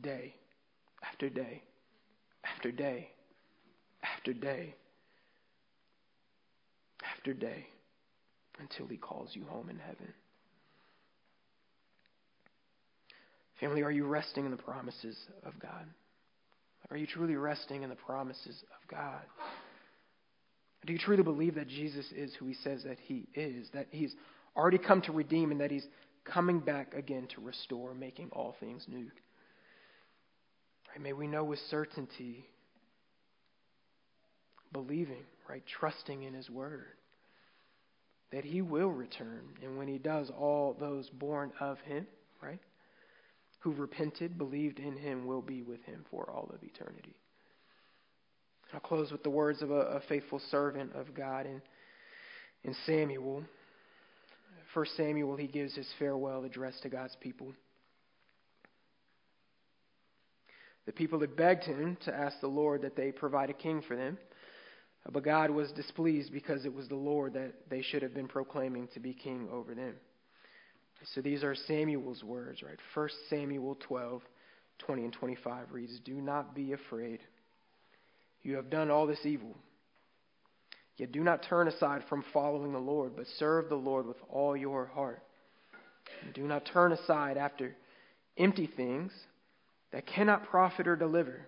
day 0.02 0.34
after 1.04 1.30
day 1.30 1.62
after 2.44 2.72
day 2.72 3.10
after 4.04 4.34
day 4.34 4.76
after 7.18 7.34
day 7.34 7.68
until 8.60 8.88
He 8.88 8.98
calls 8.98 9.30
you 9.34 9.44
home 9.46 9.70
in 9.70 9.78
heaven. 9.78 10.14
Family, 13.60 13.84
are 13.84 13.92
you 13.92 14.06
resting 14.06 14.46
in 14.46 14.52
the 14.52 14.58
promises 14.58 15.18
of 15.46 15.54
God? 15.60 15.86
Are 16.92 16.98
you 16.98 17.08
truly 17.08 17.36
resting 17.36 17.84
in 17.84 17.90
the 17.90 17.96
promises 17.96 18.64
of 18.72 18.88
God? 18.90 19.22
Do 20.86 20.94
you 20.94 21.00
truly 21.00 21.24
believe 21.24 21.56
that 21.56 21.68
Jesus 21.68 22.06
is 22.16 22.34
who 22.36 22.46
he 22.46 22.54
says 22.54 22.84
that 22.84 22.98
he 23.06 23.28
is, 23.34 23.68
that 23.74 23.88
he's 23.90 24.14
already 24.56 24.78
come 24.78 25.02
to 25.02 25.12
redeem, 25.12 25.52
and 25.52 25.60
that 25.62 25.72
he's 25.72 25.88
coming 26.24 26.60
back 26.60 26.94
again 26.94 27.28
to 27.34 27.42
restore, 27.42 27.94
making 27.94 28.30
all 28.32 28.56
things 28.60 28.86
new? 28.88 29.10
Right, 30.90 31.02
may 31.02 31.14
we 31.14 31.28
know 31.28 31.44
with 31.44 31.60
certainty, 31.70 32.46
believing, 34.72 35.24
right, 35.50 35.64
trusting 35.80 36.22
in 36.24 36.34
his 36.34 36.50
word, 36.50 36.86
that 38.32 38.46
he 38.46 38.62
will 38.62 38.90
return. 38.90 39.42
And 39.64 39.78
when 39.78 39.88
he 39.88 39.98
does, 39.98 40.30
all 40.30 40.76
those 40.80 41.10
born 41.10 41.52
of 41.60 41.80
him, 41.80 42.06
right, 42.42 42.60
who 43.66 43.72
repented, 43.72 44.38
believed 44.38 44.78
in 44.78 44.96
him, 44.96 45.26
will 45.26 45.42
be 45.42 45.64
with 45.64 45.84
him 45.86 46.06
for 46.12 46.30
all 46.30 46.52
of 46.54 46.64
eternity. 46.64 47.16
I'll 48.72 48.80
close 48.80 49.12
with 49.12 49.24
the 49.24 49.32
words 49.32 49.64
of 49.64 49.72
a, 49.72 49.80
a 49.80 50.02
faithful 50.02 50.40
servant 50.52 50.94
of 50.94 51.16
God 51.16 51.48
in, 51.48 51.64
in 52.64 52.76
Samuel. 52.86 53.44
First 54.76 54.96
Samuel, 54.96 55.36
he 55.36 55.48
gives 55.48 55.76
his 55.76 55.88
farewell 55.98 56.44
address 56.44 56.76
to 56.84 56.90
God's 56.90 57.18
people. 57.20 57.54
The 60.86 60.92
people 60.92 61.20
had 61.22 61.36
begged 61.36 61.64
him 61.64 61.98
to 62.06 62.14
ask 62.14 62.40
the 62.42 62.48
Lord 62.48 62.84
that 62.84 62.96
they 62.96 63.12
provide 63.12 63.50
a 63.50 63.54
king 63.54 63.82
for 63.88 63.96
them. 63.96 64.20
But 65.12 65.24
God 65.24 65.50
was 65.50 65.72
displeased 65.72 66.32
because 66.32 66.66
it 66.66 66.74
was 66.74 66.88
the 66.88 66.96
Lord 66.96 67.34
that 67.34 67.54
they 67.68 67.82
should 67.82 68.04
have 68.04 68.14
been 68.14 68.28
proclaiming 68.28 68.90
to 68.94 69.00
be 69.00 69.16
king 69.16 69.50
over 69.52 69.74
them. 69.74 69.96
So 71.14 71.22
these 71.22 71.44
are 71.44 71.56
Samuel's 71.56 72.24
words, 72.24 72.64
right? 72.64 72.80
1 72.94 73.10
Samuel 73.30 73.78
12, 73.88 74.22
20 74.80 75.04
and 75.04 75.14
25 75.14 75.72
reads, 75.72 76.00
Do 76.04 76.16
not 76.16 76.56
be 76.56 76.74
afraid. 76.74 77.20
You 78.42 78.56
have 78.56 78.70
done 78.70 78.90
all 78.90 79.08
this 79.08 79.26
evil. 79.26 79.56
Yet 80.98 81.12
do 81.12 81.24
not 81.24 81.44
turn 81.44 81.68
aside 81.68 82.04
from 82.08 82.24
following 82.32 82.72
the 82.72 82.80
Lord, 82.80 83.16
but 83.16 83.26
serve 83.38 83.70
the 83.70 83.76
Lord 83.76 84.08
with 84.08 84.18
all 84.30 84.56
your 84.56 84.86
heart. 84.86 85.22
And 86.24 86.34
do 86.34 86.44
not 86.44 86.70
turn 86.72 86.92
aside 86.92 87.38
after 87.38 87.76
empty 88.38 88.70
things, 88.76 89.12
that 89.92 90.08
cannot 90.08 90.48
profit 90.50 90.88
or 90.88 90.96
deliver, 90.96 91.48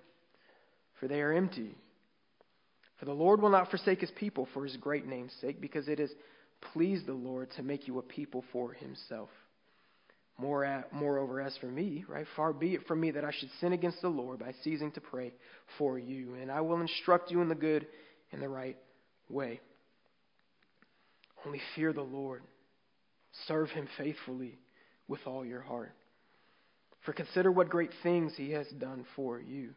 for 0.99 1.07
they 1.07 1.21
are 1.21 1.33
empty. 1.33 1.75
For 2.97 3.05
the 3.05 3.13
Lord 3.13 3.41
will 3.41 3.49
not 3.49 3.69
forsake 3.69 3.99
his 3.99 4.11
people 4.11 4.47
for 4.53 4.63
his 4.63 4.77
great 4.77 5.05
name's 5.05 5.33
sake, 5.41 5.59
because 5.59 5.87
it 5.87 5.99
has 5.99 6.09
pleased 6.73 7.05
the 7.05 7.13
Lord 7.13 7.49
to 7.57 7.63
make 7.63 7.87
you 7.87 7.99
a 7.99 8.03
people 8.03 8.43
for 8.51 8.73
himself. 8.73 9.29
More 10.37 10.63
at, 10.63 10.93
moreover, 10.93 11.41
as 11.41 11.57
for 11.57 11.65
me, 11.67 12.05
right, 12.07 12.27
far 12.35 12.53
be 12.53 12.75
it 12.75 12.85
from 12.87 12.99
me 12.99 13.11
that 13.11 13.25
I 13.25 13.31
should 13.31 13.49
sin 13.59 13.73
against 13.73 14.01
the 14.01 14.09
Lord 14.09 14.39
by 14.39 14.53
ceasing 14.63 14.91
to 14.91 15.01
pray 15.01 15.33
for 15.77 15.97
you, 15.97 16.35
and 16.35 16.51
I 16.51 16.61
will 16.61 16.79
instruct 16.79 17.31
you 17.31 17.41
in 17.41 17.49
the 17.49 17.55
good 17.55 17.87
and 18.31 18.41
the 18.41 18.49
right 18.49 18.77
way. 19.29 19.59
Only 21.45 21.61
fear 21.75 21.91
the 21.91 22.01
Lord, 22.01 22.43
serve 23.47 23.69
him 23.69 23.87
faithfully 23.97 24.59
with 25.07 25.21
all 25.25 25.45
your 25.45 25.61
heart. 25.61 25.93
For 27.05 27.13
consider 27.13 27.51
what 27.51 27.69
great 27.69 27.91
things 28.03 28.33
he 28.35 28.51
has 28.51 28.67
done 28.67 29.05
for 29.15 29.39
you. 29.39 29.69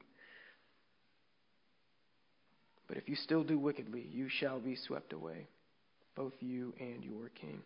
But 2.88 2.96
if 2.96 3.08
you 3.08 3.14
still 3.14 3.44
do 3.44 3.58
wickedly, 3.58 4.04
you 4.10 4.28
shall 4.28 4.58
be 4.58 4.76
swept 4.76 5.12
away, 5.12 5.46
both 6.20 6.34
you 6.40 6.74
and 6.78 7.02
your 7.02 7.30
king. 7.40 7.62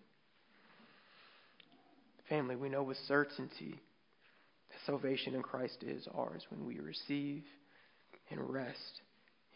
Family, 2.29 2.55
we 2.55 2.69
know 2.69 2.85
with 2.85 2.97
certainty 3.09 3.75
that 4.71 4.79
salvation 4.87 5.35
in 5.35 5.43
Christ 5.43 5.79
is 5.83 6.07
ours 6.15 6.47
when 6.51 6.65
we 6.65 6.79
receive 6.79 7.43
and 8.31 8.49
rest 8.49 9.01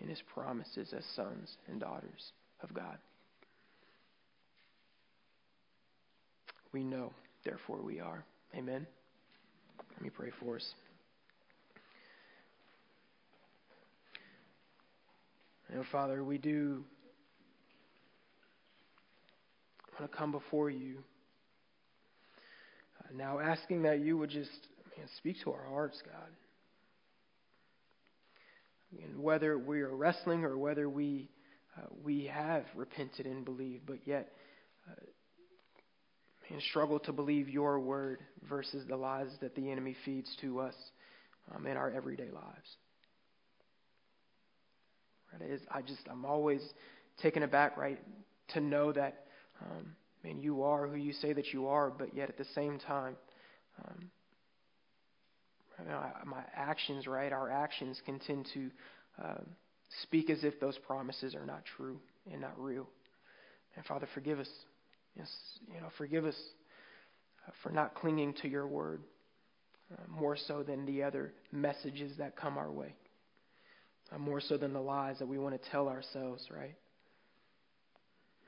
in 0.01 0.09
his 0.09 0.21
promises 0.35 0.93
as 0.97 1.05
sons 1.15 1.49
and 1.69 1.79
daughters 1.79 2.33
of 2.61 2.75
God. 2.75 2.99
We 6.73 6.83
know, 6.83 7.13
therefore 7.45 7.81
we 7.81 8.01
are. 8.01 8.25
Amen. 8.57 8.85
Let 9.93 10.03
me 10.03 10.11
pray 10.11 10.33
for 10.41 10.57
us. 10.57 10.75
And 15.73 15.85
Father, 15.93 16.25
we 16.25 16.39
do 16.39 16.83
want 19.99 20.11
to 20.11 20.17
come 20.17 20.33
before 20.33 20.71
you 20.71 20.99
uh, 23.01 23.17
now, 23.17 23.39
asking 23.39 23.83
that 23.83 24.01
you 24.01 24.19
would 24.19 24.31
just 24.31 24.51
man, 24.97 25.07
speak 25.17 25.37
to 25.45 25.53
our 25.53 25.65
hearts, 25.69 26.01
God. 26.05 26.31
And 29.05 29.23
whether 29.23 29.59
we 29.59 29.81
are 29.81 29.95
wrestling 29.95 30.45
or 30.45 30.57
whether 30.57 30.89
we 30.89 31.29
uh, 31.77 31.87
we 32.03 32.27
have 32.27 32.65
repented 32.75 33.27
and 33.27 33.45
believed, 33.45 33.87
but 33.87 33.99
yet 34.05 34.33
uh, 34.89 34.95
and 36.51 36.63
struggle 36.63 36.99
to 37.01 37.13
believe 37.13 37.49
your 37.49 37.79
word 37.79 38.21
versus 38.49 38.85
the 38.89 38.97
lies 38.97 39.29
that 39.43 39.55
the 39.55 39.71
enemy 39.71 39.95
feeds 40.05 40.35
to 40.41 40.61
us 40.61 40.75
um, 41.55 41.67
in 41.67 41.77
our 41.77 41.91
everyday 41.91 42.31
lives. 42.31 42.77
Right? 45.33 45.51
Is, 45.51 45.61
I 45.71 45.83
just 45.83 46.01
I'm 46.11 46.25
always 46.25 46.63
taken 47.21 47.43
aback, 47.43 47.77
right, 47.77 48.01
to 48.55 48.61
know 48.61 48.93
that, 48.93 49.27
um, 49.63 49.97
man, 50.25 50.41
you 50.41 50.63
are 50.63 50.87
who 50.87 50.97
you 50.97 51.13
say 51.13 51.33
that 51.33 51.53
you 51.53 51.69
are, 51.69 51.91
but 51.91 52.15
yet 52.15 52.29
at 52.29 52.39
the 52.39 52.47
same 52.55 52.79
time, 52.79 53.17
um, 53.85 54.11
my 56.27 56.43
actions, 56.57 57.07
right, 57.07 57.33
our 57.33 57.51
actions 57.51 58.01
can 58.05 58.19
tend 58.19 58.49
to 58.53 58.71
uh, 59.23 59.41
speak 60.03 60.29
as 60.29 60.43
if 60.43 60.59
those 60.59 60.77
promises 60.79 61.37
are 61.37 61.47
not 61.47 61.63
true 61.77 62.01
and 62.31 62.41
not 62.41 62.59
real. 62.61 62.89
And 63.77 63.85
Father, 63.85 64.09
forgive 64.13 64.41
us. 64.41 64.49
Yes, 65.17 65.31
you 65.73 65.81
know, 65.81 65.89
forgive 65.97 66.25
us 66.25 66.37
uh, 67.47 67.53
for 67.63 67.71
not 67.71 67.95
clinging 67.95 68.35
to 68.43 68.49
your 68.49 68.67
word 68.67 69.03
uh, 69.93 70.03
more 70.09 70.37
so 70.37 70.65
than 70.65 70.85
the 70.85 71.05
other 71.05 71.33
messages 71.53 72.17
that 72.19 72.37
come 72.37 72.59
our 72.59 72.71
way 72.71 72.95
uh, 74.13 74.19
more 74.19 74.41
so 74.41 74.57
than 74.57 74.73
the 74.73 74.81
lies 74.81 75.19
that 75.19 75.27
we 75.27 75.39
want 75.39 75.61
to 75.61 75.71
tell 75.71 75.89
ourselves, 75.89 76.47
right? 76.51 76.75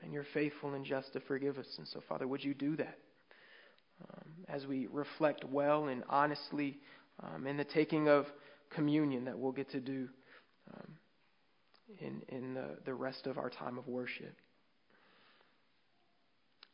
And 0.03 0.11
you're 0.11 0.25
faithful 0.33 0.73
and 0.73 0.85
just 0.85 1.13
to 1.13 1.19
forgive 1.21 1.57
us. 1.57 1.67
And 1.77 1.87
so, 1.87 2.01
Father, 2.09 2.27
would 2.27 2.43
you 2.43 2.53
do 2.53 2.75
that 2.77 2.97
um, 4.03 4.29
as 4.49 4.65
we 4.65 4.87
reflect 4.91 5.43
well 5.43 5.87
and 5.87 6.03
honestly 6.09 6.77
um, 7.21 7.45
in 7.45 7.57
the 7.57 7.63
taking 7.63 8.07
of 8.07 8.25
communion 8.73 9.25
that 9.25 9.37
we'll 9.37 9.51
get 9.51 9.69
to 9.71 9.79
do 9.79 10.07
um, 10.73 10.87
in, 11.99 12.21
in 12.29 12.53
the, 12.53 12.77
the 12.85 12.93
rest 12.93 13.27
of 13.27 13.37
our 13.37 13.49
time 13.49 13.77
of 13.77 13.87
worship? 13.87 14.35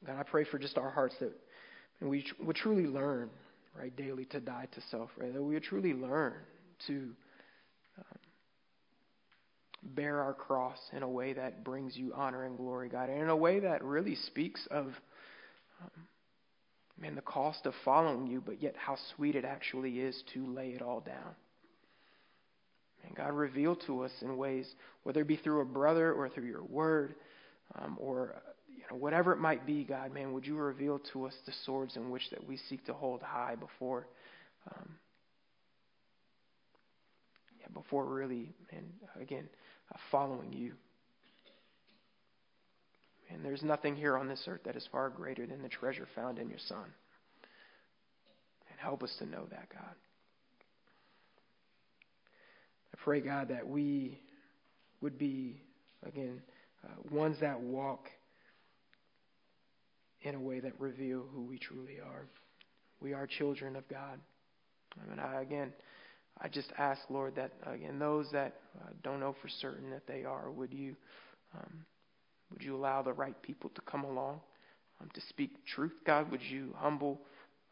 God, 0.05 0.17
I 0.17 0.23
pray 0.23 0.45
for 0.45 0.59
just 0.59 0.78
our 0.78 0.91
hearts 0.91 1.15
that 1.19 1.34
we 2.01 2.23
would 2.39 2.55
truly 2.55 2.86
learn, 2.86 3.30
right, 3.78 3.95
daily 3.95 4.25
to 4.25 4.39
die 4.39 4.67
to 4.73 4.82
self, 4.91 5.09
right? 5.17 5.34
That 5.34 5.41
we 5.41 5.55
would 5.55 5.63
truly 5.63 5.93
learn 5.93 6.34
to 6.88 7.09
bear 9.95 10.21
our 10.21 10.33
cross 10.33 10.79
in 10.95 11.03
a 11.03 11.09
way 11.09 11.33
that 11.33 11.63
brings 11.63 11.95
you 11.95 12.13
honor 12.15 12.43
and 12.43 12.57
glory, 12.57 12.89
God, 12.89 13.09
and 13.09 13.21
in 13.21 13.29
a 13.29 13.35
way 13.35 13.59
that 13.59 13.83
really 13.83 14.15
speaks 14.15 14.65
of, 14.69 14.85
um, 14.85 16.07
man, 16.99 17.15
the 17.15 17.21
cost 17.21 17.65
of 17.65 17.73
following 17.85 18.27
you, 18.27 18.41
but 18.45 18.61
yet 18.61 18.75
how 18.77 18.97
sweet 19.15 19.35
it 19.35 19.45
actually 19.45 19.99
is 19.99 20.23
to 20.33 20.45
lay 20.47 20.69
it 20.69 20.81
all 20.81 20.99
down. 20.99 21.35
And 23.05 23.15
God, 23.15 23.33
reveal 23.33 23.75
to 23.88 24.03
us 24.03 24.11
in 24.21 24.38
ways, 24.38 24.67
whether 25.03 25.21
it 25.21 25.27
be 25.27 25.38
through 25.38 25.61
a 25.61 25.65
brother 25.65 26.11
or 26.11 26.29
through 26.29 26.47
your 26.47 26.63
word, 26.63 27.15
um, 27.75 27.97
or 27.99 28.35
you 28.69 28.83
know 28.91 28.97
whatever 28.97 29.31
it 29.31 29.39
might 29.39 29.65
be, 29.65 29.83
God, 29.83 30.13
man, 30.13 30.33
would 30.33 30.45
you 30.45 30.57
reveal 30.57 30.99
to 31.13 31.25
us 31.25 31.33
the 31.45 31.53
swords 31.65 31.95
in 31.95 32.09
which 32.09 32.29
that 32.31 32.45
we 32.45 32.57
seek 32.69 32.85
to 32.85 32.93
hold 32.93 33.21
high 33.21 33.55
before, 33.55 34.07
um, 34.71 34.89
before 37.82 38.05
really, 38.05 38.53
and 38.71 38.86
again, 39.21 39.47
uh, 39.93 39.97
following 40.11 40.51
you. 40.53 40.73
And 43.30 43.43
there's 43.43 43.63
nothing 43.63 43.95
here 43.95 44.17
on 44.17 44.28
this 44.28 44.43
earth 44.47 44.61
that 44.65 44.75
is 44.75 44.88
far 44.91 45.09
greater 45.09 45.45
than 45.45 45.61
the 45.61 45.69
treasure 45.69 46.07
found 46.15 46.39
in 46.39 46.49
your 46.49 46.59
Son. 46.67 46.86
And 48.69 48.80
help 48.80 49.03
us 49.03 49.13
to 49.19 49.25
know 49.25 49.45
that, 49.49 49.67
God. 49.69 49.95
I 52.93 52.97
pray, 53.03 53.21
God, 53.21 53.49
that 53.49 53.67
we 53.67 54.19
would 55.01 55.17
be, 55.17 55.61
again, 56.05 56.41
uh, 56.84 57.15
ones 57.15 57.38
that 57.41 57.59
walk 57.59 58.09
in 60.21 60.36
a 60.36 60.39
way 60.39 60.59
that 60.59 60.80
reveal 60.80 61.25
who 61.34 61.43
we 61.43 61.59
truly 61.59 61.97
are. 62.03 62.25
We 63.01 63.13
are 63.13 63.28
children 63.28 63.75
of 63.75 63.88
God. 63.88 64.19
I 64.99 65.09
mean, 65.09 65.19
I, 65.19 65.41
again, 65.41 65.73
I 66.39 66.47
just 66.47 66.71
ask, 66.77 67.01
Lord, 67.09 67.35
that 67.35 67.51
again, 67.65 67.99
those 67.99 68.27
that 68.31 68.55
uh, 68.79 68.89
don't 69.03 69.19
know 69.19 69.35
for 69.41 69.47
certain 69.47 69.89
that 69.89 70.05
they 70.07 70.23
are, 70.23 70.51
would 70.51 70.73
you, 70.73 70.95
um, 71.55 71.85
would 72.51 72.61
you 72.61 72.75
allow 72.75 73.01
the 73.01 73.13
right 73.13 73.39
people 73.41 73.71
to 73.75 73.81
come 73.81 74.03
along 74.03 74.39
um, 75.01 75.09
to 75.13 75.21
speak 75.29 75.65
truth, 75.65 75.93
God? 76.05 76.29
Would 76.31 76.43
you 76.43 76.73
humble 76.77 77.21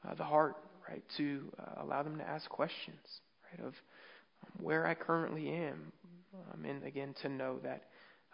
uh, 0.07 0.15
the 0.15 0.23
heart, 0.23 0.55
right, 0.89 1.03
to 1.17 1.51
uh, 1.59 1.83
allow 1.83 2.01
them 2.03 2.17
to 2.17 2.27
ask 2.27 2.49
questions, 2.49 3.21
right, 3.51 3.65
of 3.65 3.73
um, 3.73 4.63
where 4.63 4.87
I 4.87 4.95
currently 4.95 5.49
am, 5.49 5.91
um, 6.33 6.65
and 6.65 6.83
again 6.83 7.13
to 7.21 7.29
know 7.29 7.59
that 7.63 7.83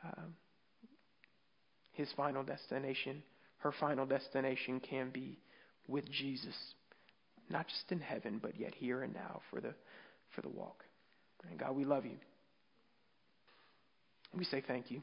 um, 0.03 0.35
his 1.91 2.09
final 2.15 2.43
destination, 2.43 3.21
her 3.57 3.73
final 3.79 4.05
destination, 4.05 4.79
can 4.79 5.09
be 5.09 5.37
with 5.87 6.09
Jesus, 6.09 6.55
not 7.49 7.67
just 7.67 7.91
in 7.91 7.99
heaven, 7.99 8.39
but 8.41 8.57
yet 8.57 8.73
here 8.73 9.03
and 9.03 9.13
now 9.13 9.41
for 9.49 9.59
the 9.59 9.73
for 10.35 10.41
the 10.41 10.49
walk. 10.49 10.83
And 11.49 11.59
God, 11.59 11.75
we 11.75 11.85
love 11.85 12.05
you. 12.05 12.17
We 14.37 14.45
say 14.45 14.61
thank 14.65 14.91
you. 14.91 15.01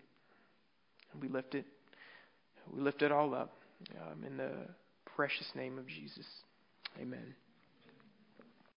And 1.13 1.23
we 1.23 1.29
lift 1.29 1.55
it. 1.55 1.67
We 2.73 2.81
lift 2.81 3.03
it 3.03 3.13
all 3.13 3.35
up 3.35 3.53
um, 4.01 4.25
in 4.25 4.37
the 4.37 4.53
precious 5.17 5.47
name 5.55 5.79
of 5.79 5.87
Jesus. 5.87 6.27
Amen. 7.01 7.35